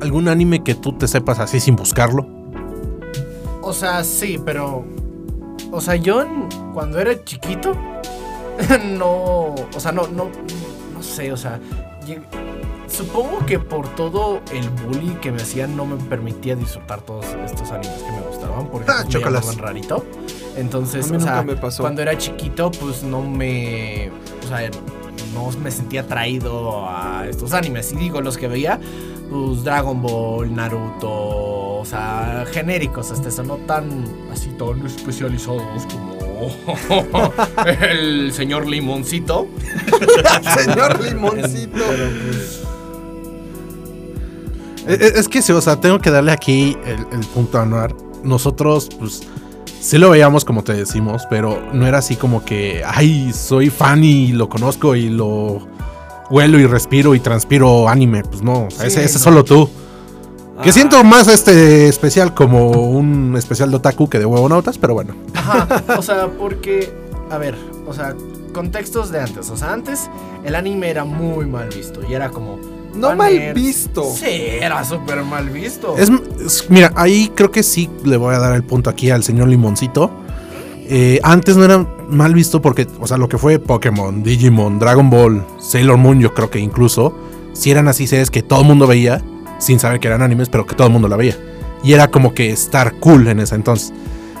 [0.00, 2.26] ¿Algún anime que tú te sepas así sin buscarlo?
[3.62, 4.84] O sea, sí, pero.
[5.72, 6.24] O sea, yo
[6.72, 7.72] cuando era chiquito.
[8.96, 9.54] no.
[9.54, 10.28] O sea, no, no.
[10.94, 11.58] No sé, o sea.
[12.06, 12.22] lleg-
[12.86, 17.70] Supongo que por todo el bully que me hacían no me permitía disfrutar todos estos
[17.70, 20.04] animes que me gustaban porque Ah, me llamaban rarito.
[20.58, 21.82] Entonces, A mí o sea, nunca me pasó.
[21.82, 24.10] cuando era chiquito, pues no me.
[24.44, 24.70] O sea,
[25.34, 27.92] no me sentía atraído a estos animes.
[27.92, 28.80] Y digo, los que veía,
[29.30, 31.08] pues Dragon Ball, Naruto,
[31.80, 36.18] o sea, genéricos hasta eso, no tan así tan especializados como
[37.90, 39.46] el señor Limoncito.
[40.56, 41.72] Señor Limoncito.
[41.74, 42.62] Pero pues,
[44.86, 47.62] Es, es- es que sí, o sea, tengo que darle aquí el, el punto a
[47.62, 47.94] Anuar.
[48.22, 49.22] Nosotros, pues,
[49.80, 54.04] sí lo veíamos como te decimos, pero no era así como que, ay, soy fan
[54.04, 55.66] y lo conozco y lo
[56.30, 58.22] huelo y respiro y transpiro anime.
[58.22, 59.24] Pues no, o sea, Sí, ese, ese no.
[59.24, 59.68] solo tú.
[60.62, 64.94] Que Ah, siento más este especial como un especial de otaku que de huevonautas, pero
[64.94, 65.14] bueno.
[65.34, 66.92] Ajá, o sea, porque,
[67.30, 67.54] a ver,
[67.86, 68.14] o sea,
[68.52, 69.50] contextos de antes.
[69.50, 70.10] O sea, antes
[70.44, 72.58] el anime era muy mal visto y era como.
[72.98, 73.54] No "Ah, mal nerds".
[73.54, 74.04] visto.
[74.14, 74.26] Sí,
[74.60, 75.96] era súper mal visto.
[75.96, 76.10] Es,
[76.44, 79.48] es- mira, ahí creo que sí le voy a dar el punto aquí al señor
[79.48, 80.10] Limoncito.
[80.90, 85.10] Eh, antes no era mal visto porque, o sea, lo que fue Pokémon, Digimon, Dragon
[85.10, 87.14] Ball, Sailor Moon, yo creo que incluso,
[87.52, 89.22] si eran así series que todo el mundo veía,
[89.58, 91.36] sin saber que eran animes, pero que todo el mundo la veía.
[91.84, 93.92] Y era como que estar cool en ese entonces.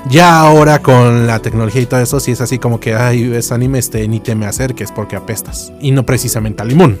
[0.08, 3.52] Ya ahora con la tecnología y todo eso, sí es así como que, ay, ves
[3.52, 5.72] anime, este, ni te me acerques porque apestas.
[5.82, 6.98] Y no precisamente a limón.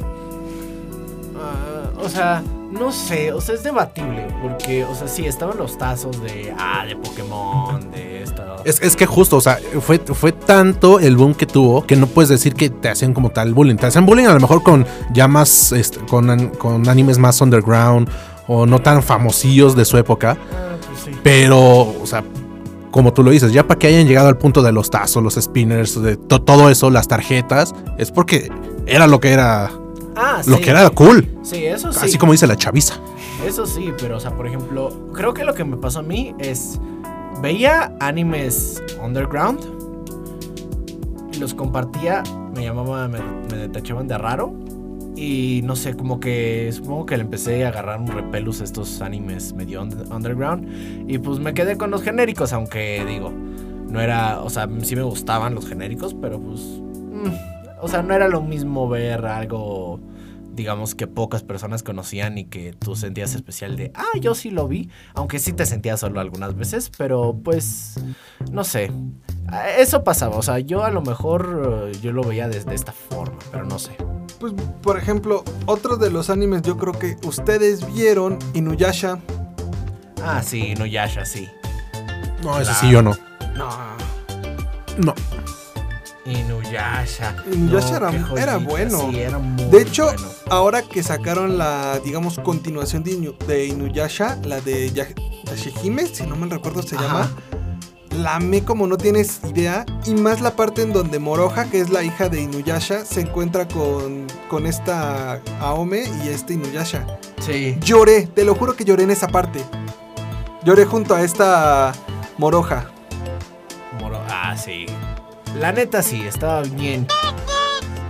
[2.08, 4.26] O sea, no sé, o sea, es debatible.
[4.42, 6.54] Porque, o sea, sí, estaban los tazos de.
[6.58, 8.42] Ah, de Pokémon, de esto.
[8.64, 12.06] Es, es que justo, o sea, fue, fue tanto el boom que tuvo que no
[12.06, 13.76] puedes decir que te hacen como tal bullying.
[13.76, 18.08] Te hacen bullying a lo mejor con ya más, este, con, con animes más underground
[18.46, 20.36] o no tan famosillos de su época.
[20.52, 21.10] Ah, pues sí.
[21.22, 21.58] Pero,
[22.02, 22.24] o sea,
[22.90, 25.34] como tú lo dices, ya para que hayan llegado al punto de los tazos, los
[25.34, 28.50] spinners, de to- todo eso, las tarjetas, es porque
[28.86, 29.70] era lo que era,
[30.18, 30.62] Ah, lo sí.
[30.62, 31.26] que era cool.
[31.42, 32.00] Sí, eso sí.
[32.02, 32.94] Así como dice la chaviza.
[33.46, 36.34] Eso sí, pero, o sea, por ejemplo, creo que lo que me pasó a mí
[36.38, 36.80] es.
[37.40, 39.60] Veía animes underground.
[41.32, 42.22] Y los compartía.
[42.54, 43.18] Me llamaba, me,
[43.54, 44.52] me tachaban de raro.
[45.14, 49.00] Y no sé, como que supongo que le empecé a agarrar un repelus a estos
[49.00, 51.10] animes medio und- underground.
[51.10, 53.32] Y pues me quedé con los genéricos, aunque digo,
[53.88, 58.14] no era, o sea, sí me gustaban los genéricos, pero pues, mm, o sea, no
[58.14, 60.00] era lo mismo ver algo,
[60.52, 64.66] digamos, que pocas personas conocían y que tú sentías especial de, ah, yo sí lo
[64.68, 67.94] vi, aunque sí te sentías solo algunas veces, pero pues,
[68.50, 68.90] no sé,
[69.78, 73.38] eso pasaba, o sea, yo a lo mejor eh, yo lo veía desde esta forma,
[73.52, 73.92] pero no sé.
[74.40, 79.18] Pues, por ejemplo, otro de los animes yo creo que ustedes vieron, Inuyasha.
[80.22, 81.48] Ah, sí, no Yasha, sí.
[82.42, 82.78] No, ese Claro.
[82.80, 83.12] sí yo no.
[83.56, 83.68] No.
[84.98, 85.14] No.
[86.28, 87.36] Inuyasha.
[87.52, 87.96] Inuyasha
[88.36, 89.08] era- bueno.
[89.10, 90.22] Sí, era muy De hecho, bueno.
[90.50, 95.08] ahora que sacaron la, digamos, continuación de, Inu- de Inuyasha, la de Ya-
[95.44, 97.04] Yashihime, si no mal recuerdo se Ajá.
[97.06, 97.30] llama,
[98.16, 99.84] la amé como no tienes idea.
[100.06, 103.66] Y más la parte en donde Moroja, que es la hija de Inuyasha, se encuentra
[103.68, 107.06] con, con esta Aome y este Inuyasha.
[107.44, 107.76] Sí.
[107.80, 109.60] Lloré, te lo juro que lloré en esa parte.
[110.64, 111.92] Lloré junto a esta
[112.36, 112.90] Moroja.
[114.00, 114.86] Moro- Ah, sí.
[115.56, 117.06] La neta sí, estaba bien.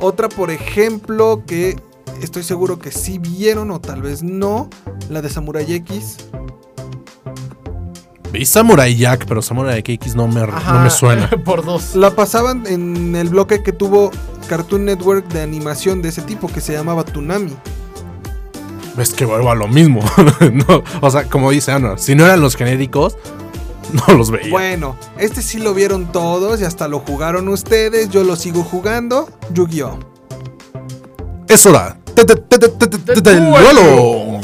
[0.01, 1.77] Otra, por ejemplo, que
[2.23, 4.69] estoy seguro que sí vieron o tal vez no,
[5.09, 6.19] la de Samurai X.
[8.33, 11.31] Vi Samurai Jack, pero Samurai X no me, no me suena.
[11.45, 11.95] Por dos.
[11.95, 14.11] La pasaban en el bloque que tuvo
[14.49, 17.57] Cartoon Network de animación de ese tipo que se llamaba Tsunami.
[18.99, 20.01] Es que vuelvo a lo mismo.
[20.53, 23.17] No, o sea, como dice Ana, si no eran los genéricos,
[24.09, 24.51] no los veía.
[24.51, 28.11] Bueno, este sí lo vieron todos y hasta lo jugaron ustedes.
[28.11, 29.29] Yo lo sigo jugando.
[29.53, 29.99] Yu-Gi-Oh!
[31.49, 31.99] Es hora.
[32.15, 34.41] Del duelo.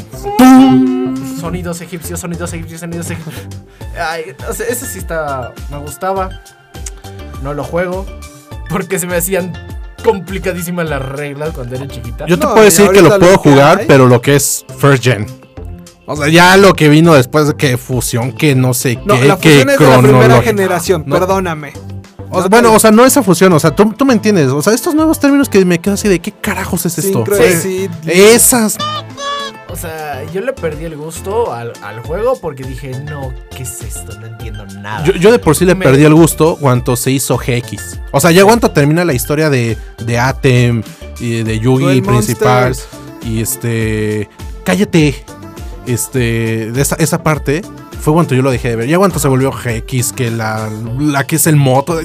[1.40, 3.46] Sonidos egipcios, sonidos egipcios, sonidos egipcios.
[3.98, 4.34] Ay,
[4.68, 5.52] ese sí está.
[5.70, 6.30] Me gustaba.
[7.42, 8.06] no lo juego
[8.70, 9.52] porque se me hacían
[10.02, 12.26] complicadísimas las reglas cuando era chiquita.
[12.26, 14.36] Yo te No, puedo decir que lo puedo lo que jugar, hay- pero lo que
[14.36, 15.26] es first gen.
[16.06, 19.24] O sea, ya lo que vino después de que fusión, que no sé No, qué,
[19.26, 21.18] la que fusión es de la primera generación, No.
[21.18, 21.72] perdóname.
[22.30, 24.48] O sea, No bueno, o sea, no esa fusión, o sea, tú, tú me entiendes.
[24.48, 27.24] O sea, estos nuevos términos que me quedo así de qué carajos es esto.
[27.62, 27.88] Sí.
[28.06, 28.76] Esas.
[29.70, 33.82] O sea, yo le perdí el gusto al, al juego porque dije, no, ¿qué es
[33.82, 34.18] esto?
[34.20, 35.04] No entiendo nada.
[35.04, 37.98] Yo, yo de por sí le Me- perdí el gusto cuando se hizo GX.
[38.12, 40.82] O sea, ya cuando termina la historia de, de Atem
[41.18, 42.66] y de Yugi Duel principal.
[42.68, 42.88] Monsters.
[43.24, 44.28] Y este.
[44.64, 45.24] Cállate.
[45.86, 46.70] Este.
[46.72, 47.62] De esa, esa parte.
[48.00, 48.88] Fue cuando yo lo dejé de ver.
[48.88, 50.68] Ya cuando se volvió GX, que la,
[50.98, 51.98] la que es el moto.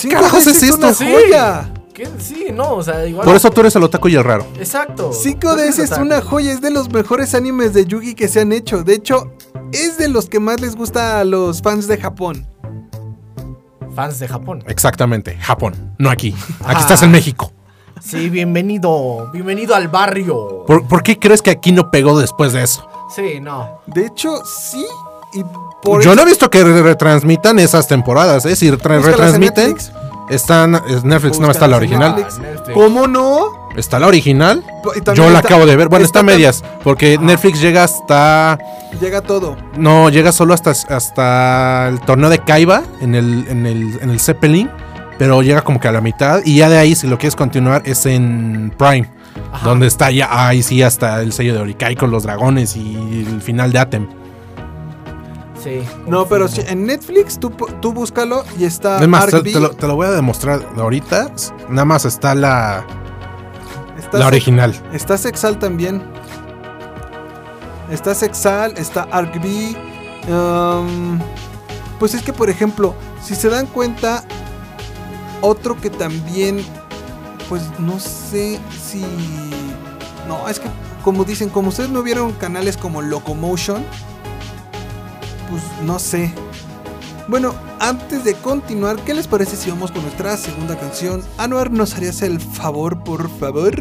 [0.00, 0.92] ¿Qué carajos es esto?
[0.94, 1.72] joya.
[1.94, 2.08] ¿Qué?
[2.18, 3.24] Sí, no, o sea, igual.
[3.26, 4.46] Por eso tú eres el otaku y el raro.
[4.58, 5.12] Exacto.
[5.12, 8.82] 5DS es una joya, es de los mejores animes de Yugi que se han hecho.
[8.84, 9.32] De hecho,
[9.72, 12.46] es de los que más les gusta a los fans de Japón.
[13.94, 14.62] Fans de Japón.
[14.66, 15.36] Exactamente.
[15.38, 15.94] Japón.
[15.98, 16.34] No aquí.
[16.60, 16.80] Aquí Ah.
[16.80, 17.52] estás en México.
[18.00, 19.28] Sí, bienvenido.
[19.32, 20.64] Bienvenido al barrio.
[20.66, 22.86] ¿Por, por qué crees que aquí no pegó después de eso?
[23.14, 23.80] Sí, no.
[23.86, 24.84] De hecho, sí.
[25.32, 25.44] Y
[25.82, 28.56] por Yo eso- no he visto que re- retransmitan esas temporadas, ¿eh?
[28.56, 29.92] Si retransmiten, Netflix.
[30.28, 30.74] están.
[30.88, 32.16] es Netflix no está la original.
[32.16, 32.40] Netflix.
[32.68, 32.70] Ah.
[32.74, 33.70] ¿Cómo no?
[33.76, 34.64] Está la original.
[35.14, 35.88] Yo la está- acabo de ver.
[35.88, 36.64] Bueno, está, a tam- medias.
[36.82, 38.58] Porque Netflix llega hasta.
[39.00, 39.56] Llega todo.
[39.76, 44.18] No, llega solo hasta, hasta el torneo de Kaiba en el, en el, en el
[44.20, 44.68] Zeppelin.
[45.18, 46.40] Pero llega como que a la mitad.
[46.44, 49.08] Y ya de ahí, si lo quieres continuar, es en Prime.
[49.52, 49.68] Ajá.
[49.68, 53.40] Donde está ya ahí sí hasta el sello de Orikai con los dragones y el
[53.42, 54.08] final de Atem.
[55.62, 55.82] Sí.
[56.06, 57.50] No, pero sí, en Netflix tú,
[57.82, 60.10] tú búscalo y está Es más, te, Arc B, te lo, te lo voy a
[60.12, 61.32] demostrar ahorita.
[61.68, 62.84] Nada más está la,
[63.98, 64.74] está la Sex- original.
[64.92, 66.02] Está Sexal también.
[67.90, 69.76] Está Sexal, está Arc B.
[70.32, 71.18] um,
[71.98, 74.24] pues es que, por ejemplo, si se dan cuenta,
[75.42, 76.64] otro que también,
[77.50, 79.04] pues no sé si...
[80.28, 80.68] No, es que
[81.02, 83.84] como dicen, como ustedes no vieron canales como Locomotion,
[85.50, 86.32] pues no sé.
[87.26, 91.24] Bueno, antes de continuar, ¿qué les parece si vamos con nuestra segunda canción?
[91.38, 93.74] Anuar, ¿nos harías el favor, por favor?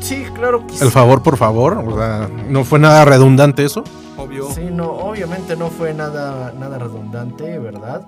[0.00, 0.84] Sí, claro que sí.
[0.84, 1.78] El favor, por favor.
[1.78, 3.84] O sea, no fue nada redundante eso.
[4.18, 4.50] Obvio.
[4.50, 8.06] Sí, no, obviamente no fue nada, nada redundante, ¿verdad?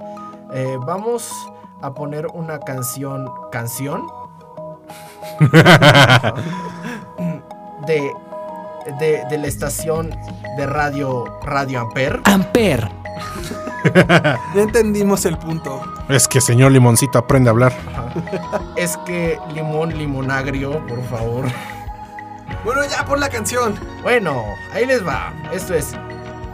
[0.52, 1.32] Eh, vamos
[1.80, 4.02] a poner una canción, canción
[7.86, 8.10] de,
[8.98, 10.10] de, de la estación
[10.56, 12.20] de radio Radio Amper.
[12.24, 12.88] Amper.
[14.54, 15.82] Ya entendimos el punto.
[16.10, 17.72] Es que señor Limoncito aprende a hablar.
[18.76, 21.46] Es que limón, limonagrio, por favor.
[22.62, 23.74] Bueno, ya por la canción.
[24.02, 25.32] Bueno, ahí les va.
[25.50, 25.92] Esto es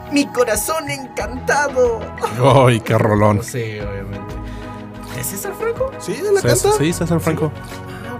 [0.09, 1.99] Mi corazón encantado.
[2.65, 3.43] Ay, qué rolón.
[3.43, 4.33] Sí, obviamente.
[5.19, 5.91] ¿Es César Franco?
[5.99, 6.77] Sí, la Sí, canta.
[6.77, 7.51] sí, César Franco.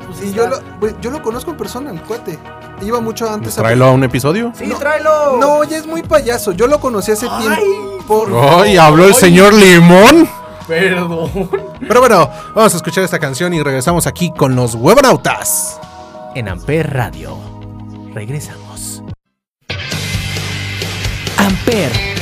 [0.07, 0.35] Pues Y está.
[0.37, 2.39] yo lo, pues, yo lo conozco en persona, el cuate.
[2.81, 4.51] Iba mucho antes a- Tráelo a un episodio.
[4.55, 4.77] Sí, No.
[4.77, 5.37] tráelo.
[5.39, 6.51] No, ya es muy payaso.
[6.51, 8.03] Yo lo conocí hace Ay, tiempo.
[8.07, 8.29] Por...
[8.61, 9.19] Ay, habló el Ay.
[9.19, 10.29] señor Limón.
[10.67, 11.49] Perdón.
[11.87, 15.79] Pero bueno, vamos a escuchar esta canción y regresamos aquí con los huevonautas.
[16.35, 17.37] En Amper Radio.
[18.13, 19.01] Regresamos.
[21.37, 22.16] Amper.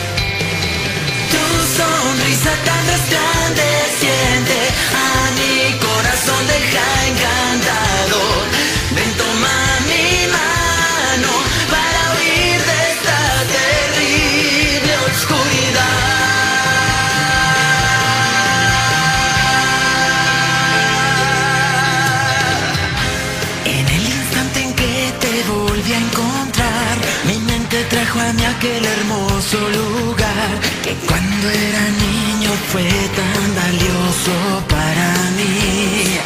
[31.45, 34.33] Cuando era niño fue tan valioso
[34.67, 36.17] para mí.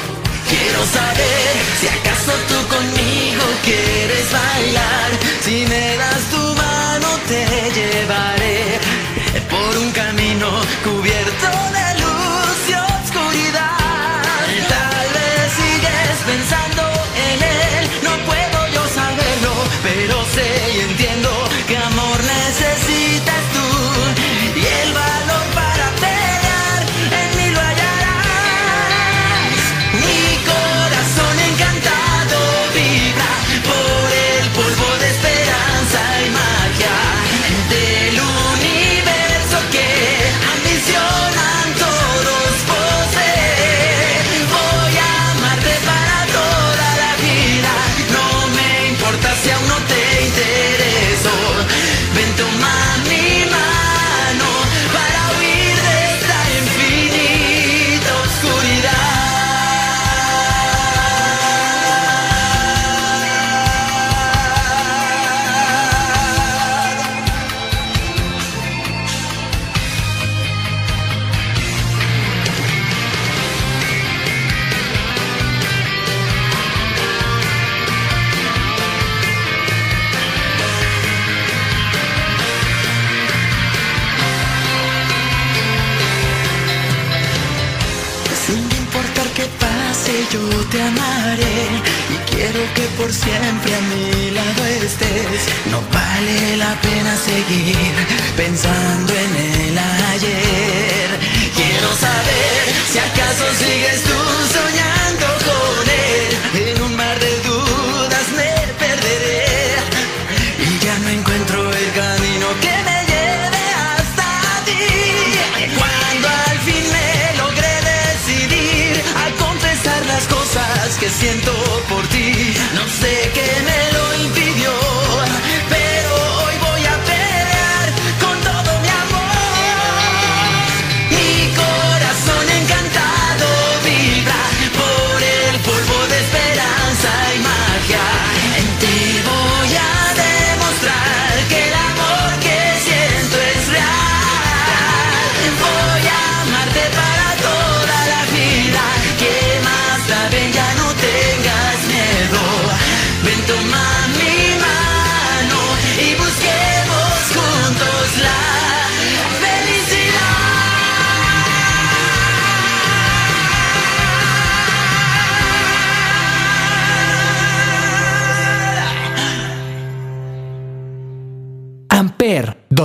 [0.50, 5.10] Quiero saber si acaso tú conmigo quieres bailar.
[5.44, 8.39] Si me das tu mano te llevaré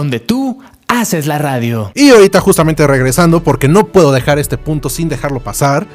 [0.05, 1.91] donde tú haces la radio.
[1.95, 5.87] Y ahorita justamente regresando, porque no puedo dejar este punto sin dejarlo pasar.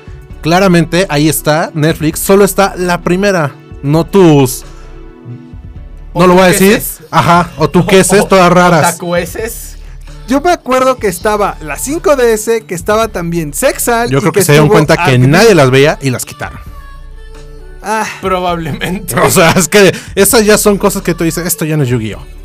[0.42, 3.52] Claramente ahí está Netflix, solo está la primera,
[3.84, 4.66] no tus...
[6.16, 6.82] No lo voy a decir.
[7.12, 8.94] Ajá, o tu queses todas raras.
[8.94, 9.78] Tacueces.
[10.28, 14.10] Yo me acuerdo que estaba la 5DS, que estaba también Sexal.
[14.10, 16.60] Yo y creo que se dieron cuenta que Arctic- nadie las veía y las quitaron.
[17.84, 19.16] Ah, Probablemente.
[19.24, 21.90] O sea, es que esas ya son cosas que tú dices, esto ya no es
[21.90, 22.39] Yu-Gi-Oh!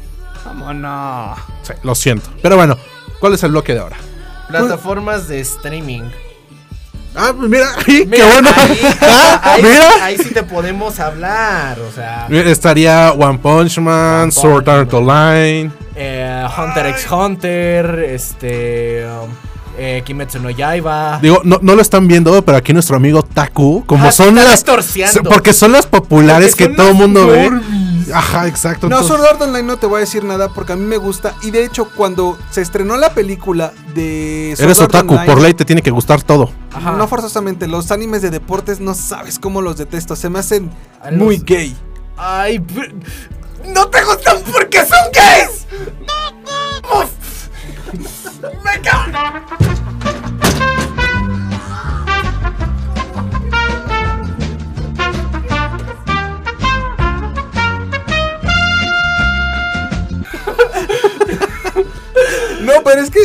[0.59, 1.39] Vámonos.
[1.63, 2.29] Sí, lo siento.
[2.43, 2.77] Pero bueno,
[3.21, 3.97] ¿cuál es el bloque de ahora?
[4.49, 6.03] Plataformas de streaming.
[7.17, 8.51] Ah, pues mira, qué Mira, bueno.
[8.57, 9.89] Ahí, Ah, ahí- mira.
[10.05, 11.79] ahí sí te podemos hablar.
[11.81, 15.71] O sea, Estaría One Punch Man, One Sword Punch Art Online.
[15.95, 19.07] eh, Hunter x Hunter, este.
[19.07, 19.31] um,
[19.79, 21.19] eh, Kimetsu no Yaiba.
[21.23, 24.65] Digo, no, no lo están viendo, pero aquí nuestro amigo Taku, como Ah, son las.
[25.25, 27.51] Porque son las populares Porque que todo el mundo ve.
[28.13, 28.89] Ajá, exacto.
[28.89, 30.97] No, entonces- Sword Art Online no te voy a decir nada porque a mí me
[30.97, 31.35] gusta.
[31.43, 35.41] Y de hecho, cuando se estrenó la película de Sword Eres Art otaku, Online, por
[35.43, 36.51] ley te tiene que gustar todo.
[36.73, 36.93] Ajá.
[36.93, 40.17] No forzosamente, los animes de deportes no sabes cómo los detesto.
[40.17, 40.71] Se me hacen
[41.11, 41.77] los- muy gay.
[42.17, 42.93] Ay, pero-
[43.73, 45.67] no te gustan porque son gays.
[48.65, 49.74] Me cago.
[62.65, 63.21] No, pero es que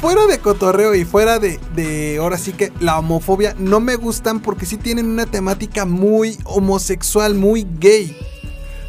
[0.00, 4.40] fuera de cotorreo y fuera de, de ahora sí que la homofobia no me gustan
[4.40, 8.16] porque sí tienen una temática muy homosexual, muy gay.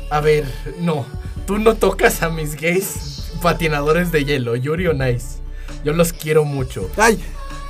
[0.09, 0.45] A ver,
[0.81, 1.05] no.
[1.45, 5.39] Tú no tocas a mis gays patinadores de hielo, Yuri on Ice.
[5.83, 6.89] Yo los quiero mucho.
[6.97, 7.19] Ay,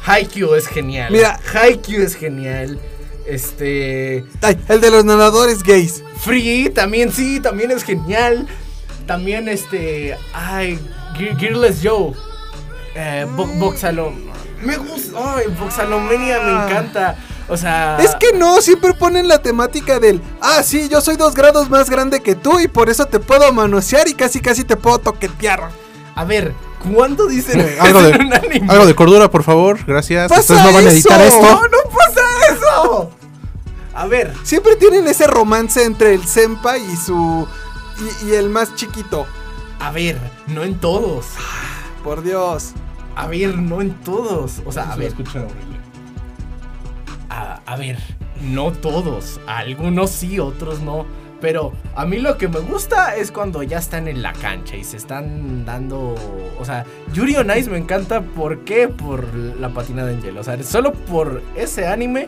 [0.06, 1.12] Haikyuu es genial.
[1.12, 1.40] Mira.
[1.54, 2.80] Haikyuu es genial.
[3.28, 4.26] Este.
[4.42, 6.04] ay, el de los nadadores gays.
[6.18, 8.48] Free también, sí, también es genial.
[9.06, 10.18] También este.
[10.34, 10.80] Ay,
[11.20, 12.14] Ge- Gearless Joe.
[12.96, 14.12] Eh, Bo- Boxalo.
[14.64, 15.36] Me gusta.
[15.36, 17.16] Ay, Boxalomania me encanta.
[17.48, 17.98] O sea.
[18.00, 21.90] Es que no, siempre ponen la temática del, ah, sí, yo soy dos grados más
[21.90, 25.70] grande que tú y por eso te puedo manosear y casi casi te puedo toquetear.
[26.16, 26.54] A ver,
[26.94, 28.68] ¿cuándo dicen Eh, algo, de, eso en un anime?
[28.72, 29.80] algo de cordura, por favor.
[29.86, 30.30] Gracias.
[30.30, 31.38] ¡Pasa Ustedes no van a editar eso!
[31.40, 31.54] esto.
[31.56, 32.22] ¡No, no pasa
[32.54, 33.12] eso!
[33.96, 37.48] A ver, Siempre tienen ese romance entre el senpai y su...
[38.24, 39.26] y, y el más chiquito.
[39.80, 40.18] A ver,
[40.48, 41.28] no en todos.
[42.04, 42.74] Por Dios.
[43.16, 44.62] A ver, no en todos.
[44.66, 45.14] O sea, a ver.
[47.30, 47.98] A, a ver,
[48.42, 49.40] no todos.
[49.48, 51.06] Algunos sí, otros no.
[51.42, 54.84] Pero a mí lo que me gusta es cuando ya están en la cancha y
[54.84, 56.16] se están dando.
[56.60, 58.22] O sea, Yuri on Ice me encanta.
[58.22, 58.88] ¿Por qué?
[58.90, 60.42] Por la patinada en hielo.
[60.42, 62.28] O sea, solo por ese anime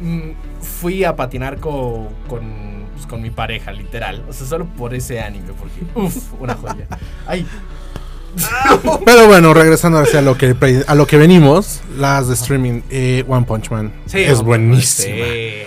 [0.00, 4.24] mm, fui a patinar con, con, pues, con mi pareja, literal.
[4.28, 5.52] O sea, solo por ese anime.
[5.58, 6.86] Porque, uff, una joya.
[7.26, 7.46] Ay,
[9.04, 10.54] Pero bueno, regresando hacia lo que,
[10.86, 15.14] a lo que venimos, las de streaming, eh, One Punch Man sí, es buenísima.
[15.14, 15.22] Sí,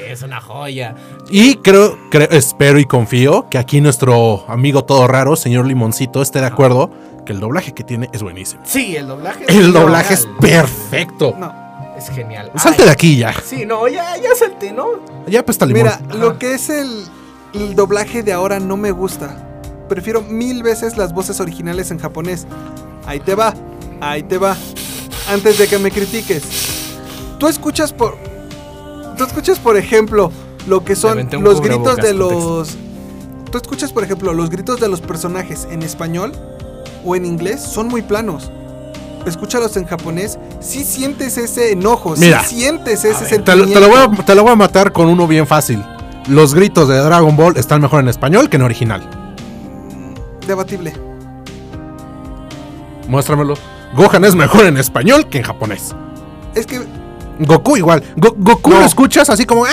[0.07, 0.95] es una joya.
[1.29, 6.39] Y creo, creo, espero y confío que aquí nuestro amigo todo raro, señor Limoncito, esté
[6.39, 6.91] de acuerdo
[7.25, 8.61] que el doblaje que tiene es buenísimo.
[8.65, 9.45] Sí, el doblaje.
[9.47, 11.36] El doblaje es perfecto.
[11.39, 11.61] No.
[11.97, 12.51] Es genial.
[12.55, 13.34] Salte Ay, de aquí ya.
[13.45, 14.88] Sí, no, ya, ya salté, ¿no?
[15.27, 15.84] Ya pues está limón.
[15.84, 17.05] Mira, lo que es el,
[17.54, 19.47] el doblaje de ahora no me gusta.
[19.89, 22.47] Prefiero mil veces las voces originales en japonés.
[23.06, 23.54] Ahí te va,
[23.99, 24.56] ahí te va.
[25.30, 26.43] Antes de que me critiques.
[27.39, 28.18] tú escuchas por.
[29.18, 30.32] Tú escuchas, por ejemplo,
[30.68, 32.78] lo que son los gritos de los.
[33.52, 36.32] Tú escuchas, por ejemplo, los gritos de los personajes en español
[37.04, 38.49] o en inglés son muy planos.
[39.26, 43.74] Escúchalos en japonés, sí sientes ese enojo, sí sientes ese Te, lo- sentimiento.
[43.74, 45.84] te lo voy a, te lo voy a matar con uno bien fácil.
[46.28, 49.01] Los gritos de Dragon Ball están mejor en español que en original.
[50.47, 50.93] Debatible.
[53.07, 53.55] Muéstramelo.
[53.95, 55.95] Gohan es mejor en español que en japonés.
[56.55, 56.82] Es que
[57.39, 58.03] Goku igual.
[58.15, 58.80] Go- Goku No.
[58.80, 59.65] lo escuchas así como.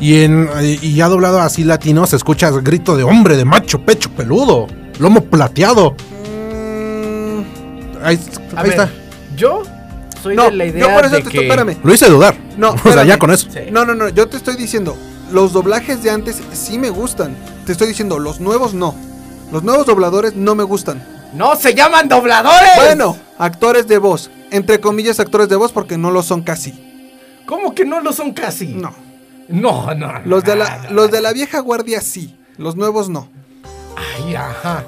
[0.00, 4.10] Y, en, y ya doblado así latino se escucha grito de hombre, de macho, pecho
[4.10, 4.68] peludo,
[5.00, 5.92] lomo plateado.
[5.92, 7.40] mm,
[8.04, 8.20] Ahí,
[8.68, 8.88] está.
[9.36, 9.62] Yo
[10.22, 11.38] soy no, de la idea yo por eso de te que...
[11.38, 11.76] estoy, espérame.
[11.82, 12.36] Lo hice dudar.
[12.56, 13.06] No, o sea, espérame.
[13.08, 13.48] ya con eso.
[13.50, 13.60] Sí.
[13.70, 14.96] No, no, no, yo te estoy diciendo,
[15.32, 17.36] los doblajes de antes sí me gustan.
[17.66, 18.94] Te estoy diciendo, los nuevos no.
[19.52, 21.06] Los nuevos dobladores no me gustan.
[21.34, 22.70] ¡No se llaman dobladores!
[22.76, 24.30] Bueno, actores de voz.
[24.50, 26.72] Entre comillas, actores de voz porque no lo son casi.
[27.46, 28.68] ¿Cómo que no lo son casi?
[28.68, 28.94] No.
[29.48, 30.12] No, no.
[30.12, 30.90] no, Los de la, no.
[30.90, 32.36] los de la vieja guardia sí.
[32.56, 33.28] Los nuevos no.
[33.96, 34.84] Ay, ajá.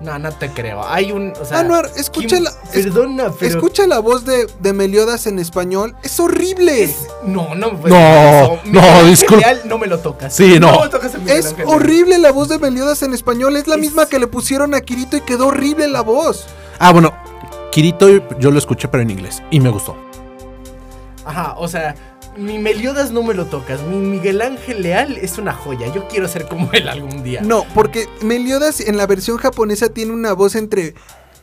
[0.00, 0.86] No, no te creo.
[0.86, 1.32] Hay un.
[1.40, 3.50] O sea, Anuar, escucha ¿quién- la- es- Perdona, pero.
[3.50, 5.96] Escucha la voz de, de Meliodas en español.
[6.02, 6.84] Es horrible.
[6.84, 7.72] es- No, no.
[7.72, 8.58] me No, eso.
[8.66, 9.46] no, Ángel disculpa.
[9.64, 10.34] No me lo tocas.
[10.34, 10.80] Sí, no.
[10.82, 13.56] me tocas Miguel Es Ángel horrible la voz de Meliodas en español.
[13.56, 16.46] Es la Es- misma que le pusieron a Kirito y quedó horrible la voz.
[16.78, 17.14] Ah, bueno.
[17.72, 19.96] Kirito yo lo escuché pero en inglés y me gustó.
[21.24, 21.94] Ajá, o sea.
[22.38, 23.80] Mi Meliodas no me lo tocas.
[23.82, 25.92] Mi Miguel Ángel Leal es una joya.
[25.94, 27.40] Yo quiero ser como él algún día.
[27.42, 30.94] No, porque Meliodas en la versión japonesa tiene una voz entre.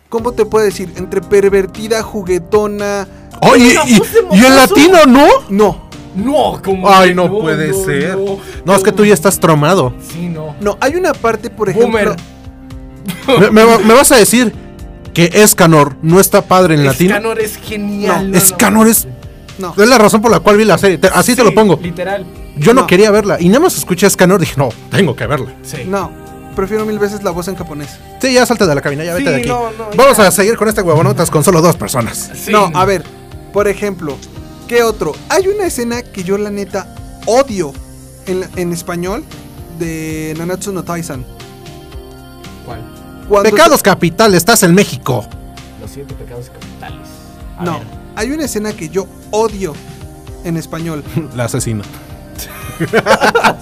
[0.09, 0.91] ¿Cómo te puedo decir?
[0.95, 3.07] Entre pervertida, juguetona.
[3.41, 3.93] Oye, y,
[4.37, 5.25] y el latino no?
[5.49, 6.87] No, No, como.
[6.87, 8.15] Ay, que no, puede no, ser.
[8.17, 9.93] No, No, es que tú ya estás tromado.
[10.11, 10.55] Sí, no.
[10.61, 10.77] no.
[10.79, 12.15] Hay una parte, por ejemplo.
[13.27, 13.51] Boomer.
[13.51, 14.53] me, me- me vas a decir
[15.13, 17.15] que Escanor no está padre en latino?
[17.15, 18.29] Escanor es genial.
[18.31, 19.07] No, Escanor es-
[19.57, 19.73] No.
[19.77, 20.97] Es la razón por la cual vi la serie.
[20.97, 21.79] Te- así te lo pongo.
[21.81, 22.25] Literal.
[22.57, 22.87] Yo no, No.
[22.87, 23.37] quería verla.
[23.39, 25.53] Y nada más escuché a Escanor dije, no, tengo que verla.
[25.63, 25.83] Sí.
[25.85, 26.11] No.
[26.55, 27.89] Prefiero mil veces la voz en japonés.
[28.21, 29.47] Sí, ya salte de la cabina, ya vete Sí, de aquí.
[29.49, 30.27] no, no, Vamos ya.
[30.27, 32.31] a seguir con este huevonotas con solo dos personas.
[32.35, 32.51] Sí.
[32.51, 33.03] No, a ver.
[33.51, 34.17] Por ejemplo,
[34.67, 35.13] ¿qué otro?
[35.29, 36.93] Hay una escena que yo la neta
[37.25, 37.73] odio
[38.27, 39.23] en, en español
[39.79, 41.25] de Nanatsu no Taisan.
[42.65, 42.81] ¿Cuál?
[43.27, 45.25] Cuando Pecados capital, estás en México.
[45.81, 47.07] Los siete pecados capitales.
[47.57, 47.87] A No, ver.
[48.15, 49.73] Hay una escena que yo odio
[50.43, 51.03] en español.
[51.35, 51.83] La asesina.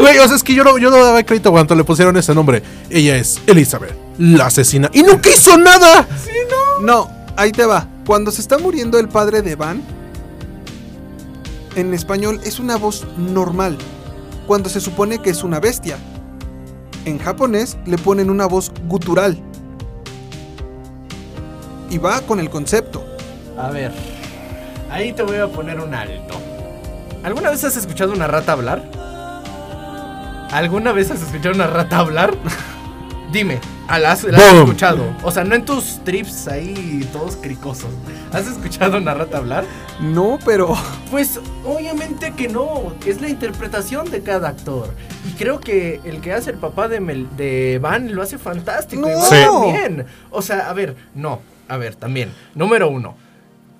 [0.00, 2.34] Güey, o sea, es que yo no, yo no daba crédito cuando le pusieron ese
[2.34, 2.62] nombre.
[2.88, 4.90] Ella es Elizabeth, la asesina.
[4.92, 6.06] ¡Y nunca hizo nada!
[6.80, 7.86] No, ahí te va.
[8.06, 9.82] Cuando se está muriendo el padre de Van,
[11.76, 13.78] en español es una voz normal.
[14.46, 15.98] Cuando se supone que es una bestia.
[17.04, 19.38] En japonés le ponen una voz gutural.
[21.88, 23.04] Y va con el concepto.
[23.62, 23.92] A ver.
[24.90, 26.34] Ahí te voy a poner un alto.
[27.22, 28.82] ¿Alguna vez has escuchado una rata hablar?
[30.52, 32.34] ¿Alguna vez has escuchado una rata hablar?
[33.32, 35.04] Dime, ¿la has, la has escuchado?
[35.22, 37.90] O sea, no en tus trips ahí todos cricosos.
[38.32, 39.64] ¿Has escuchado una rata hablar?
[40.00, 40.74] No, pero.
[41.12, 44.92] Pues obviamente que no, es la interpretación de cada actor.
[45.28, 49.06] Y creo que el que hace el papá de, Mel- de Van lo hace fantástico.
[49.08, 49.18] y No.
[49.18, 49.36] va Sí.
[49.52, 50.06] muy bien.
[50.32, 52.32] O sea, a ver, no, a ver, también.
[52.56, 53.14] Número uno.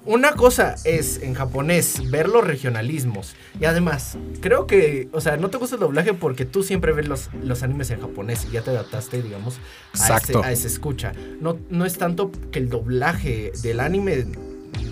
[0.06, 3.34] Una cosa es en japonés ver los regionalismos.
[3.60, 7.06] Y además, creo que, o sea, no te gusta el doblaje porque tú siempre ves
[7.06, 9.58] los, los animes en japonés y ya te adaptaste, digamos,
[9.98, 11.12] a ese, a ese escucha.
[11.40, 14.26] No, no es tanto que el doblaje del anime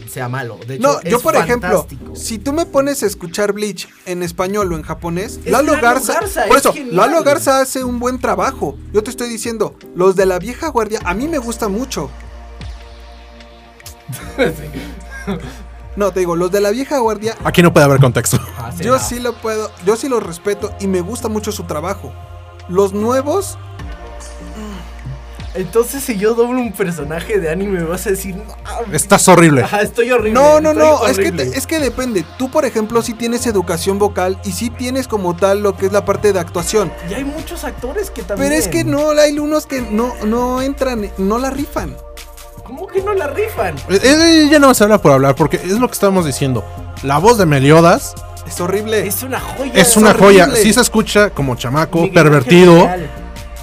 [0.08, 0.58] sea malo.
[0.66, 2.02] De hecho, No, yo es por fantástico.
[2.04, 5.72] ejemplo, si tú me pones a escuchar Bleach en español o en japonés, Es Lalo
[5.72, 6.96] Lalo Garza, Garza, por es eso, genial.
[6.96, 8.76] Lalo Garza hace un buen trabajo.
[8.92, 12.10] Yo te estoy diciendo, los de la vieja guardia a mí me gusta mucho.
[15.96, 18.38] No, te digo, los de la vieja guardia Aquí no puede haber contexto.
[18.56, 18.98] Ah, yo no.
[19.02, 22.12] sí lo puedo, yo sí los respeto y me gusta mucho su trabajo.
[22.68, 23.58] Los nuevos,
[25.54, 28.44] Entonces, si yo doblo un personaje de anime, me vas a decir, no,
[28.92, 29.62] Estás horrible.
[29.62, 30.34] ajá, estoy horrible.
[30.38, 31.46] no, no, no, es que, horrible".
[31.46, 32.24] te- es que depende.
[32.38, 35.92] Tú, por ejemplo, sí tienes educación vocal y sí tienes como tal lo que es
[35.92, 36.92] la parte de actuación.
[37.10, 38.50] Y hay muchos actores que también.
[38.50, 41.96] Pero es que no, hay unos que no, no entran, no la rifan.
[42.68, 43.74] ¿Cómo que no la rifan?
[43.88, 46.64] Eh, eh, ya no se habla por hablar, porque es lo que estamos diciendo.
[47.02, 48.14] La voz de Meliodas
[48.46, 49.06] Es horrible.
[49.06, 49.72] Es una joya.
[49.74, 50.44] es una horrible.
[50.44, 50.56] joya.
[50.56, 52.88] Sí se escucha como chamaco, Miguel pervertido.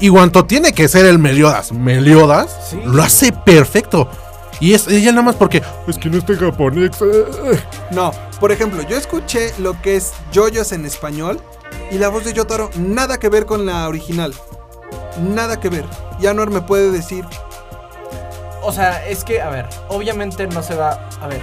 [0.02, 2.80] Y cuanto tiene que ser el Meliodas, Meliodas, Sí.
[2.84, 4.10] lo hace perfecto.
[4.60, 6.92] Y es ella nada más porque es que no está en japonés.
[7.02, 7.60] eh".
[7.92, 11.40] No, por ejemplo, yo escuché lo que es Yoyos en español
[11.92, 14.34] y la voz de Yotaro nada que ver con la original.
[15.34, 15.86] Nada que ver.
[16.20, 17.26] Yanor me puede decir,
[18.66, 21.08] O sea, es que, a ver, obviamente no se va.
[21.22, 21.40] A ver,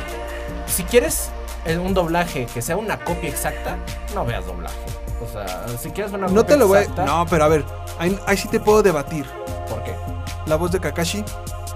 [0.67, 1.31] si quieres
[1.67, 3.77] un doblaje que sea una copia exacta,
[4.15, 4.75] no veas doblaje.
[5.23, 7.05] O sea, si quieres una No copia te lo voy a...
[7.05, 7.65] No, pero a ver,
[7.99, 9.25] ahí, ahí sí te puedo debatir.
[9.69, 9.95] ¿por qué?
[10.47, 11.25] La voz de Kakashi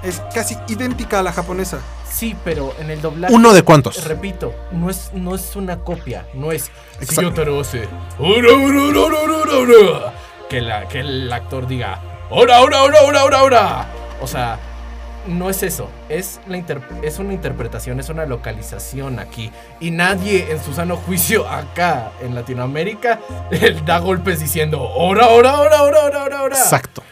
[0.02, 1.78] es casi idéntica a la japonesa.
[2.10, 3.32] Sí, pero en el doblaje.
[3.32, 4.02] ¿Uno de cuántos?
[4.04, 6.70] Repito, no es, no es una copia, no es.
[7.00, 7.14] Exacto.
[7.14, 7.88] Si Yotaro hace.
[8.18, 10.12] "Ora, ora, ora, ora, ora, ora",
[10.48, 12.00] Que, la, que el actor diga.
[12.30, 13.86] ¡Ora, ora, ora, ora, ora, ora!
[14.20, 14.58] O sea,
[15.26, 15.88] no es eso.
[16.08, 19.50] Es, la inter- es una interpretación, es una localización aquí.
[19.80, 23.20] Y nadie en su sano juicio acá en Latinoamérica
[23.84, 24.80] da golpes diciendo.
[24.82, 26.56] ¡Ora, ora, ora, ora, ora, ora, ora!
[26.56, 27.02] Exacto.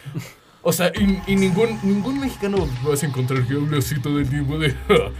[0.63, 4.29] O sea, y, y ningún, ningún mexicano vas a encontrar que hable así todo el
[4.29, 4.75] tiempo de...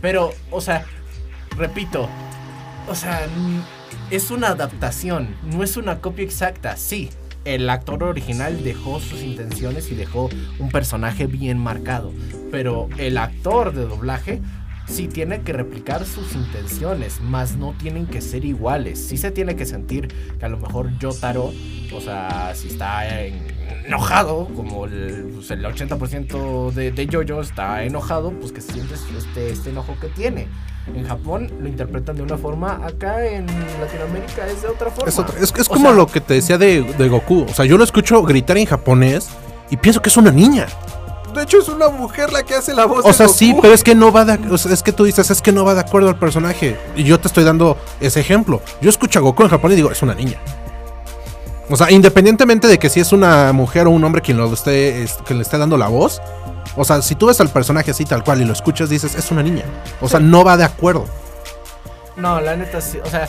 [0.00, 0.86] Pero, o sea,
[1.56, 2.08] repito,
[2.88, 3.20] o sea,
[4.10, 7.10] es una adaptación, no es una copia exacta, sí.
[7.44, 10.28] El actor original dejó sus intenciones y dejó
[10.58, 12.12] un personaje bien marcado.
[12.50, 14.40] Pero el actor de doblaje
[14.86, 18.98] sí tiene que replicar sus intenciones, más no tienen que ser iguales.
[18.98, 21.52] Sí se tiene que sentir que a lo mejor Yotaro,
[21.94, 23.59] o sea, si está en-
[23.90, 29.50] enojado, como el, pues, el 80% de, de Jojo está enojado, pues que sientes este,
[29.50, 30.48] este enojo que tiene.
[30.94, 33.46] En Japón lo interpretan de una forma, acá en
[33.80, 35.08] Latinoamérica es de otra forma.
[35.08, 37.44] Es, otra- es- es como sea, lo que te decía de, de Goku.
[37.48, 39.28] O sea, yo lo escucho gritar en japonés
[39.70, 40.66] y pienso que es una niña.
[41.34, 43.38] De hecho, es una mujer la que hace la voz O de sea, Goku.
[43.38, 45.52] sí, pero es que no va de, o sea, es que tú dices, es que
[45.52, 46.76] no va de acuerdo al personaje.
[46.96, 48.60] Y yo te estoy dando ese ejemplo.
[48.80, 50.38] Yo escucho a Goku en japonés y digo, es una niña.
[51.70, 55.02] O sea, independientemente de que si es una mujer o un hombre quien lo esté,
[55.04, 56.20] es- que le esté dando la voz.
[56.76, 59.30] O sea, si tú ves al personaje así tal cual y lo escuchas, dices, es
[59.30, 59.64] una niña.
[60.00, 61.06] O sea, no va de acuerdo.
[62.16, 62.98] No, la neta sí.
[63.04, 63.28] O sea,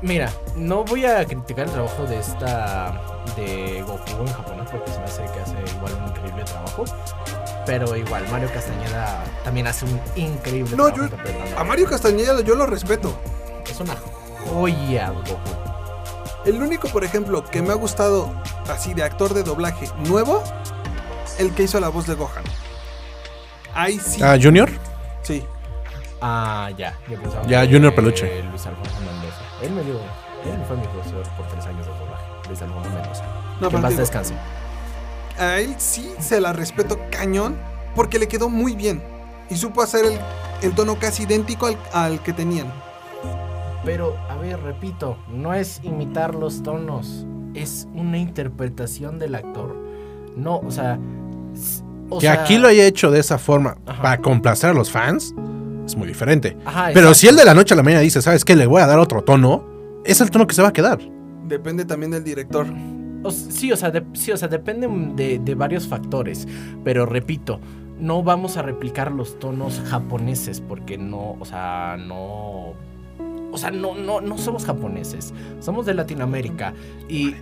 [0.00, 3.00] mira, no voy a criticar el trabajo de esta.
[3.36, 6.84] de Goku en japonés porque se me hace que hace igual un increíble trabajo.
[7.64, 11.58] Pero igual, Mario Castañeda también hace un increíble No, trabajo yo- interpretando.
[11.58, 13.16] A Mario Castañeda yo lo respeto.
[13.70, 13.94] Es una
[14.50, 15.38] joya, Goku.
[16.44, 18.32] El único, por ejemplo, que me ha gustado
[18.68, 20.42] así de actor de doblaje nuevo,
[21.38, 22.44] el que hizo la voz de Gohan.
[23.74, 24.20] Ahí sí.
[24.22, 24.70] Ah, Junior.
[25.22, 25.44] Sí.
[26.20, 26.98] Ah, ya.
[27.08, 28.38] Yo pensaba Ya, que, Junior Peluche.
[28.40, 29.40] eh, Luis Alfonso Mendoza.
[29.62, 29.94] Él me dio.
[29.94, 32.24] Él fue mi profesor por tres años de doblaje.
[32.48, 33.24] Luis Alfonso Mendoza.
[33.60, 34.34] No, que pero en paz digo, descanse.
[35.38, 37.56] a él sí se la respeto cañón
[37.94, 39.02] porque le quedó muy bien.
[39.48, 40.18] Y supo hacer el,
[40.62, 42.72] el tono casi idéntico al, al que tenían.
[43.84, 49.76] Pero, a ver, repito, no es imitar los tonos, es una interpretación del actor.
[50.36, 50.98] No, o sea.
[52.08, 54.02] o que sea- aquí lo haya hecho de esa forma Ajá.
[54.02, 55.34] para complacer a los fans
[55.84, 56.56] es muy diferente.
[56.64, 58.54] Ajá, Pero si él de la noche a la mañana dice, ¿sabes qué?
[58.54, 59.64] Le voy a dar otro tono,
[60.04, 61.00] es el tono que se va a quedar.
[61.48, 62.66] Depende también del director.
[63.24, 66.46] O sí, o sea, de- sí, o sea, depende de, de varios factores.
[66.84, 67.60] Pero repito,
[67.98, 72.74] no vamos a replicar los tonos japoneses porque no, o sea, no.
[73.52, 75.32] O sea, no, no, no somos japoneses.
[75.60, 76.72] Somos de Latinoamérica.
[77.08, 77.34] Y,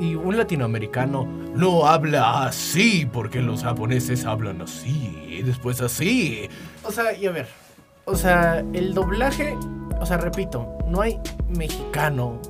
[0.00, 6.48] y un latinoamericano no habla así porque los japoneses hablan así y después así.
[6.84, 7.48] O sea, y a ver.
[8.04, 9.56] O sea, el doblaje.
[10.00, 11.18] O sea, repito, no hay
[11.48, 12.40] mexicano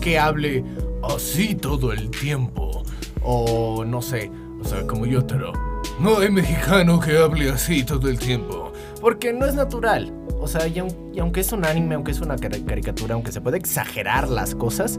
[0.00, 0.64] que hable
[1.02, 2.82] así todo el tiempo.
[3.22, 4.30] O no sé,
[4.60, 5.52] o sea, como Yotaro.
[5.98, 8.72] No hay mexicano que hable así todo el tiempo.
[9.00, 10.12] Porque no es natural.
[10.40, 13.30] O sea, y, aun- y aunque es un anime, aunque es una cari- caricatura, aunque
[13.32, 14.98] se puede exagerar las cosas,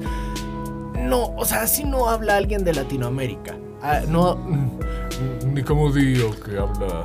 [0.98, 3.56] no, o sea, así no habla alguien de Latinoamérica.
[3.82, 7.02] Ah, no, mm, ni como digo que habla.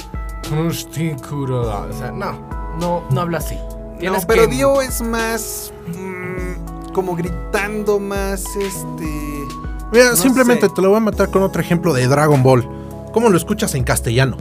[1.88, 2.32] O sea, no,
[2.78, 3.56] no, no habla así.
[3.56, 5.72] No, Tienes pero que- Dio es más.
[5.88, 9.46] mm, como gritando, más este.
[9.92, 10.72] Mira, No simplemente sé.
[10.74, 12.68] te lo voy a matar con otro ejemplo de Dragon Ball.
[13.12, 14.36] ¿Cómo lo escuchas en castellano?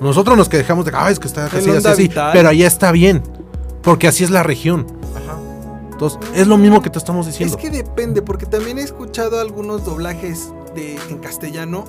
[0.00, 3.22] Nosotros nos quejamos de, ah, es que está así, así, así", pero allá está bien,
[3.82, 4.86] porque así es la región.
[5.14, 5.38] Ajá.
[5.92, 7.56] Entonces, es lo mismo que te estamos diciendo.
[7.56, 11.84] Es que depende, porque también he escuchado algunos doblajes de, en castellano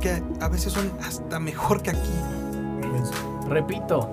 [0.00, 2.10] que a veces son hasta mejor que aquí.
[3.48, 4.08] Repito,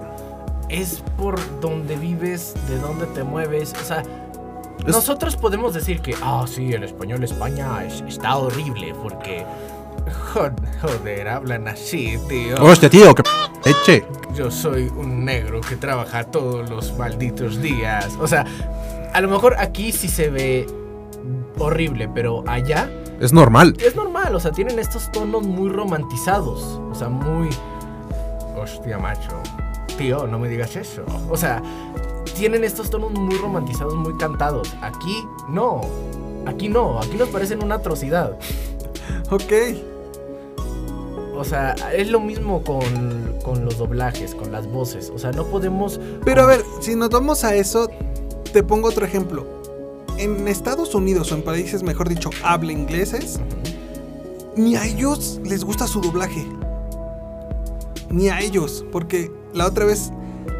[0.69, 3.73] es por donde vives, de dónde te mueves.
[3.81, 4.01] O sea,
[4.85, 9.45] Es- nosotros podemos decir que, ah, sí, el español España es- está horrible porque.
[10.33, 12.55] Jod- Joder, hablan así, tío.
[12.63, 13.23] Hostia, tío, que
[13.65, 14.05] eche.
[14.35, 18.09] Yo soy un negro que trabaja todos los malditos días.
[18.19, 18.45] O sea,
[19.13, 20.65] a lo mejor aquí sí se ve
[21.59, 22.89] horrible, pero allá
[23.19, 23.75] Es normal.
[23.79, 26.61] es normal, o sea, tienen estos tonos muy romantizados.
[26.91, 27.49] O sea, muy.
[28.57, 29.29] Hostia, macho.
[29.97, 31.03] Tío, no me digas eso.
[31.29, 31.61] O sea,
[32.35, 34.75] tienen estos tonos muy romantizados, muy cantados.
[34.81, 35.81] Aquí no.
[36.47, 36.99] Aquí no.
[36.99, 38.35] Aquí nos parecen una atrocidad.
[39.29, 39.53] Ok.
[41.35, 45.11] O sea, es lo mismo con, con los doblajes, con las voces.
[45.13, 45.99] O sea, no podemos.
[46.23, 47.89] Pero a ver, si nos vamos a eso,
[48.51, 49.45] te pongo otro ejemplo.
[50.17, 53.39] En Estados Unidos o en países, mejor dicho, habla ingleses,
[54.55, 56.45] ni a ellos les gusta su doblaje.
[58.09, 60.11] Ni a ellos, porque la otra vez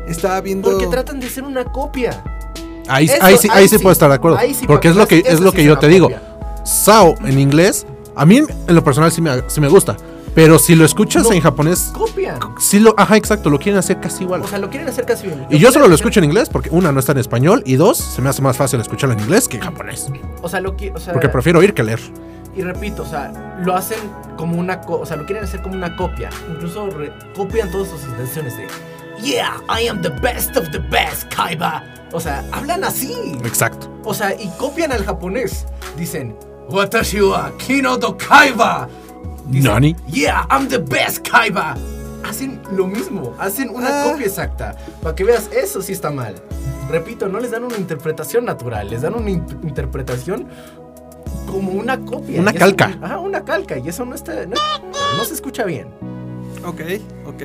[0.08, 0.72] estaba viendo...
[0.72, 2.24] Porque tratan de ser una copia.
[2.88, 3.82] Ahí, Eso, ahí sí, ahí ahí sí sí.
[3.82, 4.38] puedo estar de acuerdo.
[4.38, 6.10] Ahí sí, porque es lo que, es lo sí que es yo te digo.
[6.66, 9.96] Sao en inglés, a mí en lo personal sí me, sí me gusta.
[10.36, 11.32] Pero si lo escuchas No.
[11.34, 12.40] en japonés, Copian.
[12.60, 14.42] sí lo, ajá, exacto, lo quieren hacer casi igual.
[14.42, 15.46] O sea, lo quieren hacer casi bien.
[15.50, 17.98] y yo solo lo escucho en inglés porque una no está en español y dos
[17.98, 20.08] se me hace más fácil escucharlo en inglés que en japonés.
[20.42, 20.92] O sea, lo que.
[20.92, 22.00] O sea, Porque prefiero oír que leer.
[22.56, 23.98] Y repito, o sea, lo hacen
[24.38, 24.82] como una.
[24.82, 26.30] co- O sea, lo quieren hacer como una copia.
[26.52, 26.88] Incluso
[27.36, 28.68] copian todas sus intenciones de.
[29.24, 31.84] Yeah, I am the best of the best, Kaiba.
[32.12, 33.14] O sea, hablan así.
[33.46, 33.90] Exacto.
[34.04, 35.66] O sea, y copian al japonés.
[35.98, 36.36] Dicen,
[36.70, 38.88] Watashi wa Kino to Kaiba.
[39.48, 39.96] Dicen, Nani.
[40.12, 41.76] Yeah, I'm the best Kaiba.
[42.24, 44.06] Hacen lo mismo, hacen una Ah.
[44.12, 44.76] copia exacta.
[45.02, 46.36] Para que veas, eso sí está mal.
[46.90, 50.48] Repito, no les dan una interpretación natural, les dan una in- interpretación
[51.48, 52.40] como una copia.
[52.40, 52.98] Una Y eso- calca.
[53.02, 53.78] Ajá, una calca.
[53.78, 54.46] Y eso no está.
[54.46, 54.56] No,
[55.18, 55.88] no se escucha bien.
[56.66, 56.82] Ok,
[57.26, 57.44] ok.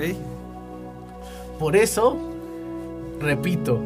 [1.58, 2.16] Por eso,
[3.20, 3.80] repito,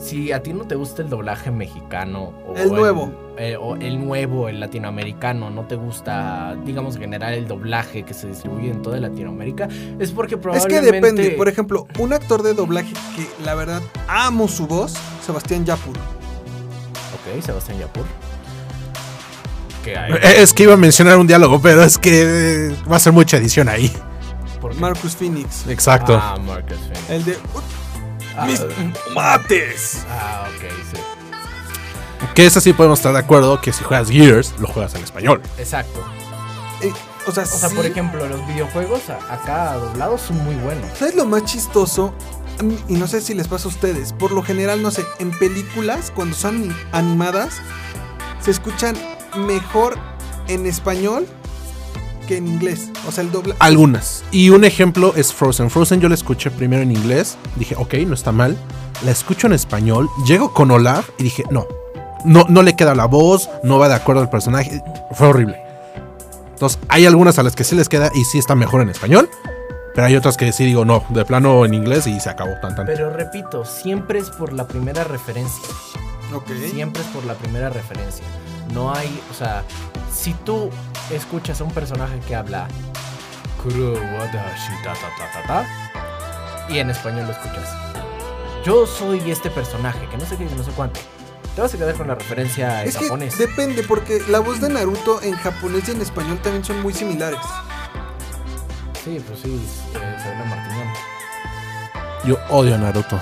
[0.00, 3.12] si a ti no te gusta el doblaje mexicano o El nuevo.
[3.36, 8.14] eh, o el nuevo, el latinoamericano, no te gusta, digamos, en general el doblaje que
[8.14, 10.86] se distribuye en toda Latinoamérica, es porque Es probablemente...
[10.86, 11.30] que depende.
[11.32, 14.94] Por ejemplo, un actor de doblaje que la verdad amo su voz,
[15.24, 15.96] Sebastián Yapur.
[15.98, 18.04] Ok, Sebastián Yapur.
[19.84, 22.96] Que hay, Eh, Es que iba a mencionar un diálogo, pero es que eh, va
[22.96, 23.90] a ser mucha edición ahí.
[24.78, 25.66] Marcus Phoenix.
[25.68, 26.18] Exacto.
[26.20, 27.10] Ah, Marcus Phoenix.
[27.10, 27.36] El de...
[28.40, 28.60] Ah, ¡Mis
[29.14, 30.04] mates!
[30.08, 32.26] ah, ok, sí.
[32.34, 35.40] Que eso sí podemos estar de acuerdo que si juegas Gears, lo juegas en español.
[35.58, 36.02] Exacto.
[36.82, 36.92] Eh,
[37.26, 37.74] o sea, O sea, sí.
[37.74, 40.86] por ejemplo, los videojuegos acá doblados son muy buenos.
[40.98, 42.14] ¿Sabes lo más chistoso?
[42.88, 44.12] Y no sé si les pasa a ustedes.
[44.12, 47.60] Por lo general, no sé, en películas, cuando son ani- animadas,
[48.42, 48.94] se escuchan
[49.36, 49.96] mejor
[50.48, 51.26] en español
[52.30, 52.90] que en inglés.
[53.08, 53.56] O sea, el dobla.
[53.58, 54.22] Algunas.
[54.30, 55.68] Y un ejemplo es Frozen.
[55.68, 57.36] Frozen yo la escuché primero en inglés.
[57.56, 58.56] Dije, ok, no está mal.
[59.04, 60.08] La escucho en español.
[60.28, 61.66] Llego con Olaf y dije, no.
[62.24, 64.80] No, no le queda la voz, no va de acuerdo al personaje.
[65.10, 65.60] Fue horrible.
[66.52, 69.28] Entonces, hay algunas a las que sí les queda y sí está mejor en español.
[69.96, 72.76] Pero hay otras que sí digo, no, de plano en inglés y se acabó tan
[72.76, 72.86] tan.
[72.86, 75.68] Pero repito, siempre es por la primera referencia.
[76.32, 76.46] Ok.
[76.70, 78.24] Siempre es por la primera referencia.
[78.72, 79.64] No hay, o sea,
[80.12, 80.70] si tú
[81.10, 82.68] escuchas a un personaje que habla
[86.68, 87.68] y en español lo escuchas.
[88.64, 91.00] Yo soy este personaje, que no sé qué, que no sé cuánto.
[91.54, 93.36] Te vas a quedar con la referencia en Es que japonés.
[93.38, 97.40] depende, porque la voz de Naruto en japonés y en español también son muy similares.
[99.04, 99.98] Sí, pues sí, se
[100.28, 100.88] habla martiñón.
[102.24, 103.18] Yo odio a Naruto.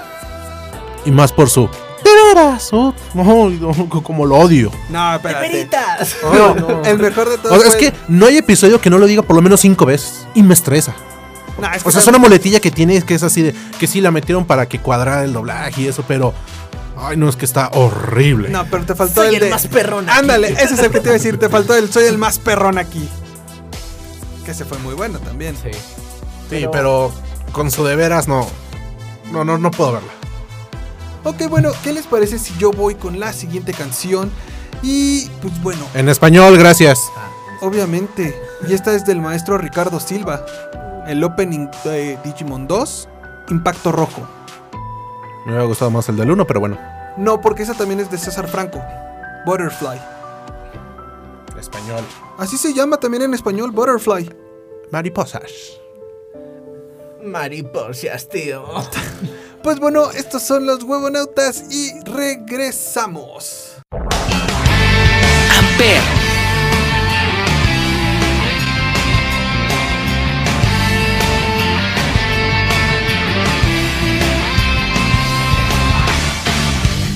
[1.05, 1.69] Y más por su.
[2.73, 4.71] Oh, no, no, como lo odio.
[4.89, 5.49] No, espérate.
[5.49, 6.17] ¡Peritas!
[6.23, 7.57] No, no, El mejor de todos.
[7.57, 9.87] O sea, es que no hay episodio que no lo diga por lo menos cinco
[9.87, 10.27] veces.
[10.35, 10.95] Y me estresa.
[11.75, 14.01] Es que O sea, es una muletilla que tiene que es así de que sí
[14.01, 16.33] la metieron para que cuadrara el doblaje y eso, pero
[16.97, 18.49] ay, no es que está horrible.
[18.49, 19.51] No, pero te faltó Soy el, el de.
[19.51, 20.19] más perrón aquí.
[20.19, 21.39] Ándale, ese es el que te iba a decir.
[21.39, 23.09] Te faltó el soy el más perrón aquí.
[24.45, 25.57] Que se fue muy bueno también.
[25.57, 25.71] Sí.
[26.49, 27.13] sí, pero
[27.53, 28.47] con su de veras no.
[29.33, 30.18] No, no, no puedo verla.
[31.29, 34.31] Ok, bueno, ¿qué les parece si yo voy con la siguiente canción?
[34.83, 36.99] Y pues bueno, En español, gracias.
[37.19, 37.29] Ah,
[37.61, 38.35] obviamente.
[38.67, 40.47] Y esta es del maestro Ricardo Silva.
[41.07, 43.09] El opening de Digimon 2,
[43.51, 44.27] Impacto Rojo.
[45.45, 46.79] Me hubiera gustado más el del 1, pero bueno.
[47.19, 48.83] No, porque esa también es de César Franco.
[49.45, 50.01] Butterfly.
[51.61, 52.05] Español.
[52.39, 54.35] Así se llama también en español, Butterfly.
[54.91, 55.79] Mariposas.
[57.23, 58.65] Mariposas, tío.
[59.63, 63.77] Pues bueno, estos son los huevonautas y regresamos.
[65.59, 66.03] Amper.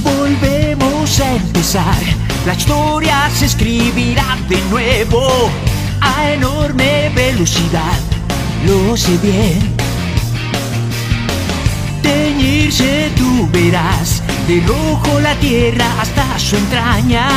[0.03, 1.95] Volvemos a empezar,
[2.45, 5.51] la historia se escribirá de nuevo
[6.01, 7.99] a enorme velocidad,
[8.67, 9.72] lo sé bien.
[12.43, 17.29] Teñirse tú verás, de rojo la tierra hasta su entraña,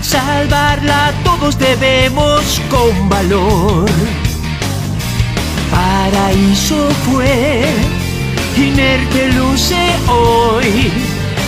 [0.00, 3.88] salvarla todos debemos con valor.
[5.70, 7.64] Paraíso fue,
[8.56, 9.78] inerte luce
[10.08, 10.90] hoy.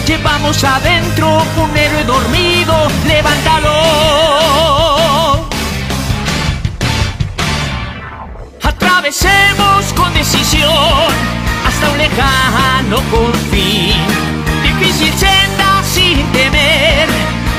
[0.06, 3.82] Llevamos adentro un héroe dormido, levántalo.
[8.62, 11.41] Atravesemos con decisión
[11.82, 13.96] hasta un lejano confín.
[14.62, 17.08] Difícil senda sin temer,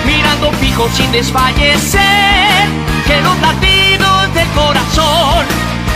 [0.06, 2.68] mirando fijo sin desfallecer.
[3.06, 5.46] Que los latidos del corazón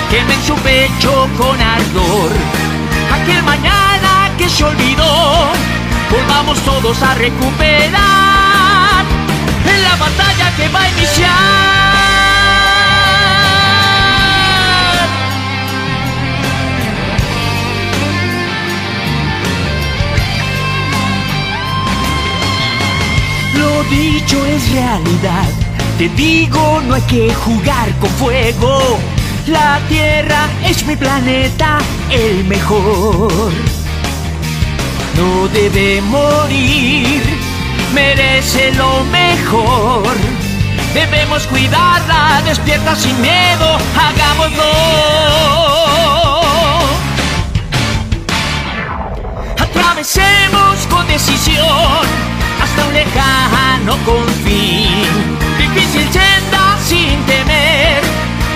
[0.09, 2.31] quemen su pecho con ardor.
[3.13, 5.51] Aquel mañana que se olvidó,
[6.11, 9.05] volvamos todos a recuperar
[9.65, 12.06] en la batalla que va a iniciar.
[23.77, 25.45] Lo dicho es realidad.
[25.99, 28.97] Te digo, no hay que jugar con fuego.
[29.45, 31.77] La Tierra es mi planeta,
[32.09, 33.51] el mejor.
[35.15, 37.21] No debe morir,
[37.93, 40.15] merece lo mejor.
[40.95, 44.73] Debemos cuidarla, despierta sin miedo, hagámoslo.
[49.59, 52.36] Atravesemos con decisión
[52.77, 55.37] hasta un lejano confín.
[55.57, 58.01] Difícil senda sin temer,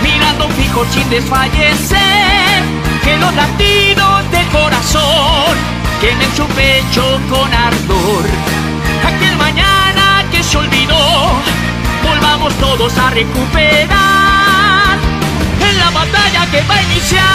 [0.03, 2.63] mirando fijo sin desfallecer.
[3.03, 5.57] Que los latidos del corazón
[5.99, 8.25] quemen su pecho con ardor.
[9.05, 11.31] Aquel mañana que se olvidó,
[12.03, 14.97] volvamos todos a recuperar
[15.59, 17.31] en la batalla que va a iniciar.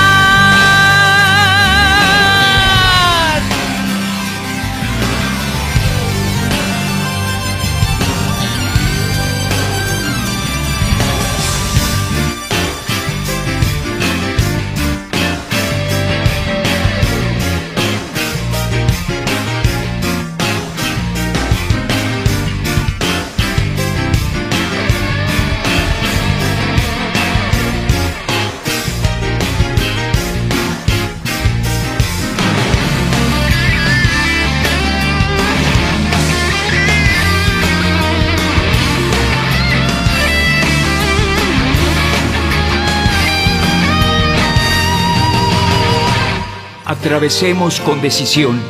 [47.07, 48.61] Atravesemos con decisión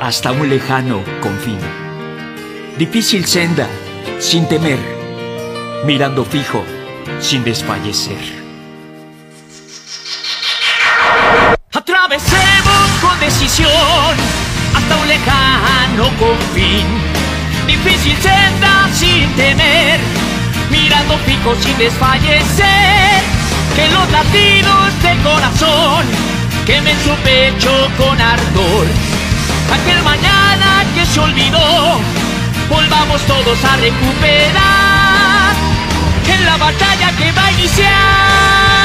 [0.00, 1.58] hasta un lejano confín.
[2.78, 3.66] Difícil senda,
[4.20, 4.78] sin temer,
[5.84, 6.64] mirando fijo,
[7.18, 8.22] sin desfallecer.
[11.72, 14.14] Atravesemos con decisión
[14.76, 16.86] hasta un lejano confín.
[17.66, 19.98] Difícil senda sin temer,
[20.70, 23.24] mirando fijo sin desfallecer.
[23.74, 26.23] Que los latidos del corazón
[26.66, 28.86] quemen su pecho con ardor.
[29.72, 32.00] Aquel mañana que se olvidó,
[32.68, 35.54] volvamos todos a recuperar
[36.26, 38.83] en la batalla que va a iniciar.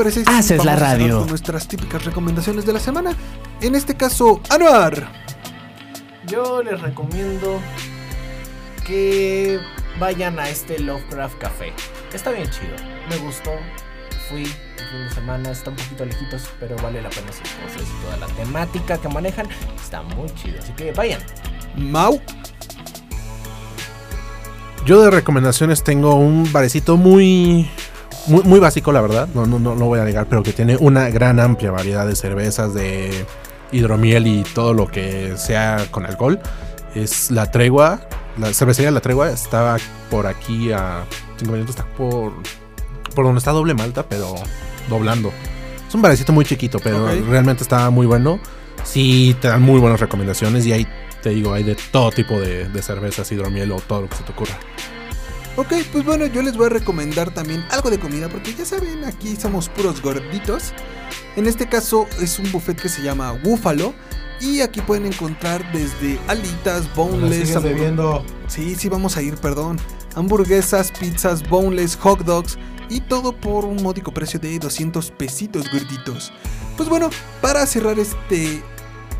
[0.00, 1.18] Parece si haces la radio.
[1.18, 3.14] con nuestras típicas recomendaciones de la semana?
[3.60, 5.12] En este caso, Anuar.
[6.26, 7.60] Yo les recomiendo
[8.86, 9.60] que
[9.98, 11.74] vayan a este Lovecraft Café.
[12.14, 12.76] Está bien chido.
[13.10, 13.50] Me gustó.
[14.30, 15.50] Fui el fin de semana.
[15.50, 19.08] Está un poquito lejitos, pero vale la pena sus cosas y toda la temática que
[19.08, 19.48] manejan.
[19.82, 20.60] Está muy chido.
[20.62, 21.20] Así que vayan.
[21.76, 22.18] Mau.
[24.86, 27.68] Yo de recomendaciones tengo un barecito muy,
[28.30, 29.28] muy, muy básico, la verdad.
[29.34, 32.16] No, no, no lo voy a negar, pero que tiene una gran amplia variedad de
[32.16, 33.26] cervezas, de
[33.72, 36.40] hidromiel y todo lo que sea con alcohol.
[36.94, 38.00] Es La Tregua.
[38.38, 39.76] La cervecería La Tregua está
[40.10, 41.04] por aquí a
[41.38, 41.76] 5 minutos.
[41.76, 42.32] Está por,
[43.14, 44.34] por donde está doble malta, pero
[44.88, 45.32] doblando.
[45.86, 48.40] Es un barecito muy chiquito, pero realmente está muy bueno.
[48.84, 50.86] Sí, te dan muy buenas recomendaciones y ahí
[51.22, 54.22] te digo, hay de todo tipo de, de cervezas, hidromiel o todo lo que se
[54.22, 54.56] te ocurra.
[55.60, 59.04] Ok, pues bueno, yo les voy a recomendar también algo de comida porque ya saben,
[59.04, 60.72] aquí somos puros gorditos.
[61.36, 63.92] En este caso es un buffet que se llama Búfalo
[64.40, 68.24] y aquí pueden encontrar desde alitas, boneless, bebiendo.
[68.46, 69.78] Sí, sí, vamos a ir, perdón.
[70.14, 72.56] Hamburguesas, pizzas, boneless, hot dogs
[72.88, 76.32] y todo por un módico precio de 200 pesitos gorditos.
[76.78, 77.10] Pues bueno,
[77.42, 78.62] para cerrar este,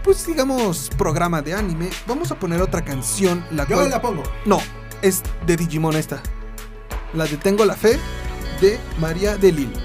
[0.03, 4.01] pues digamos, programa de anime, vamos a poner otra canción, la cual...
[4.01, 4.23] pongo.
[4.47, 4.59] No,
[5.03, 6.23] es de Digimon esta.
[7.15, 7.99] La de Tengo la Fe
[8.61, 9.81] de María de Lille.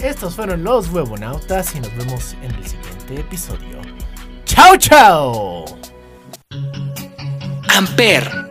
[0.00, 3.80] Estos fueron los huevonautas y nos vemos en el siguiente episodio.
[4.44, 5.64] ¡Chao, chao!
[7.68, 8.41] Amper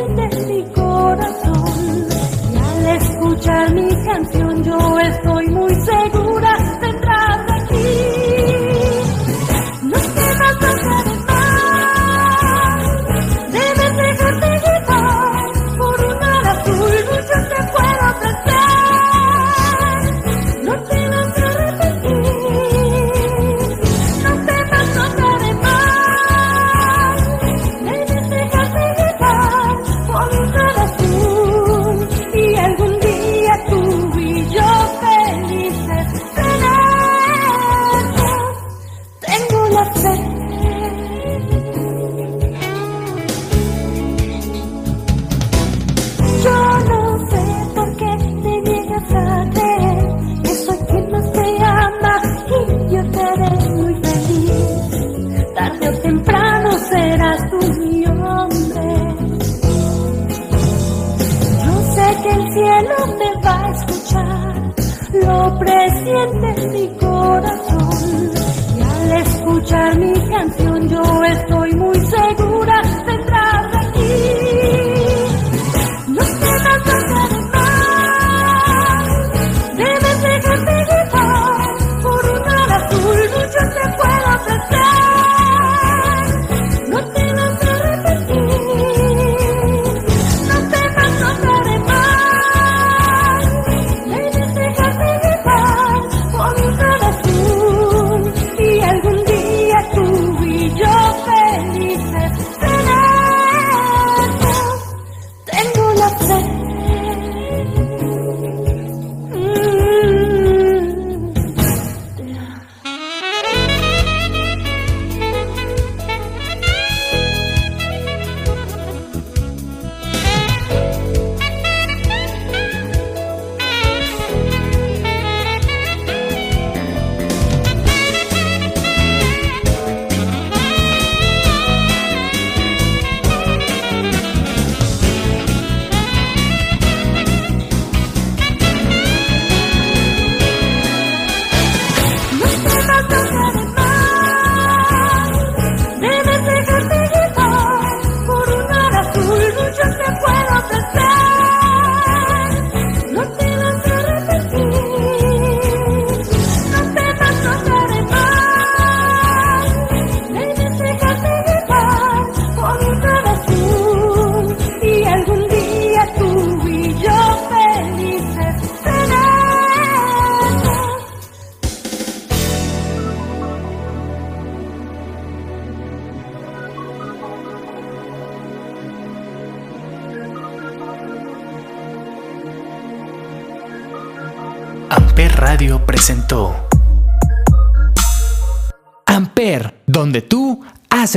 [0.00, 2.06] mi corazón
[2.52, 3.91] y al escuchar mi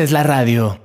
[0.06, 0.85] es la radio.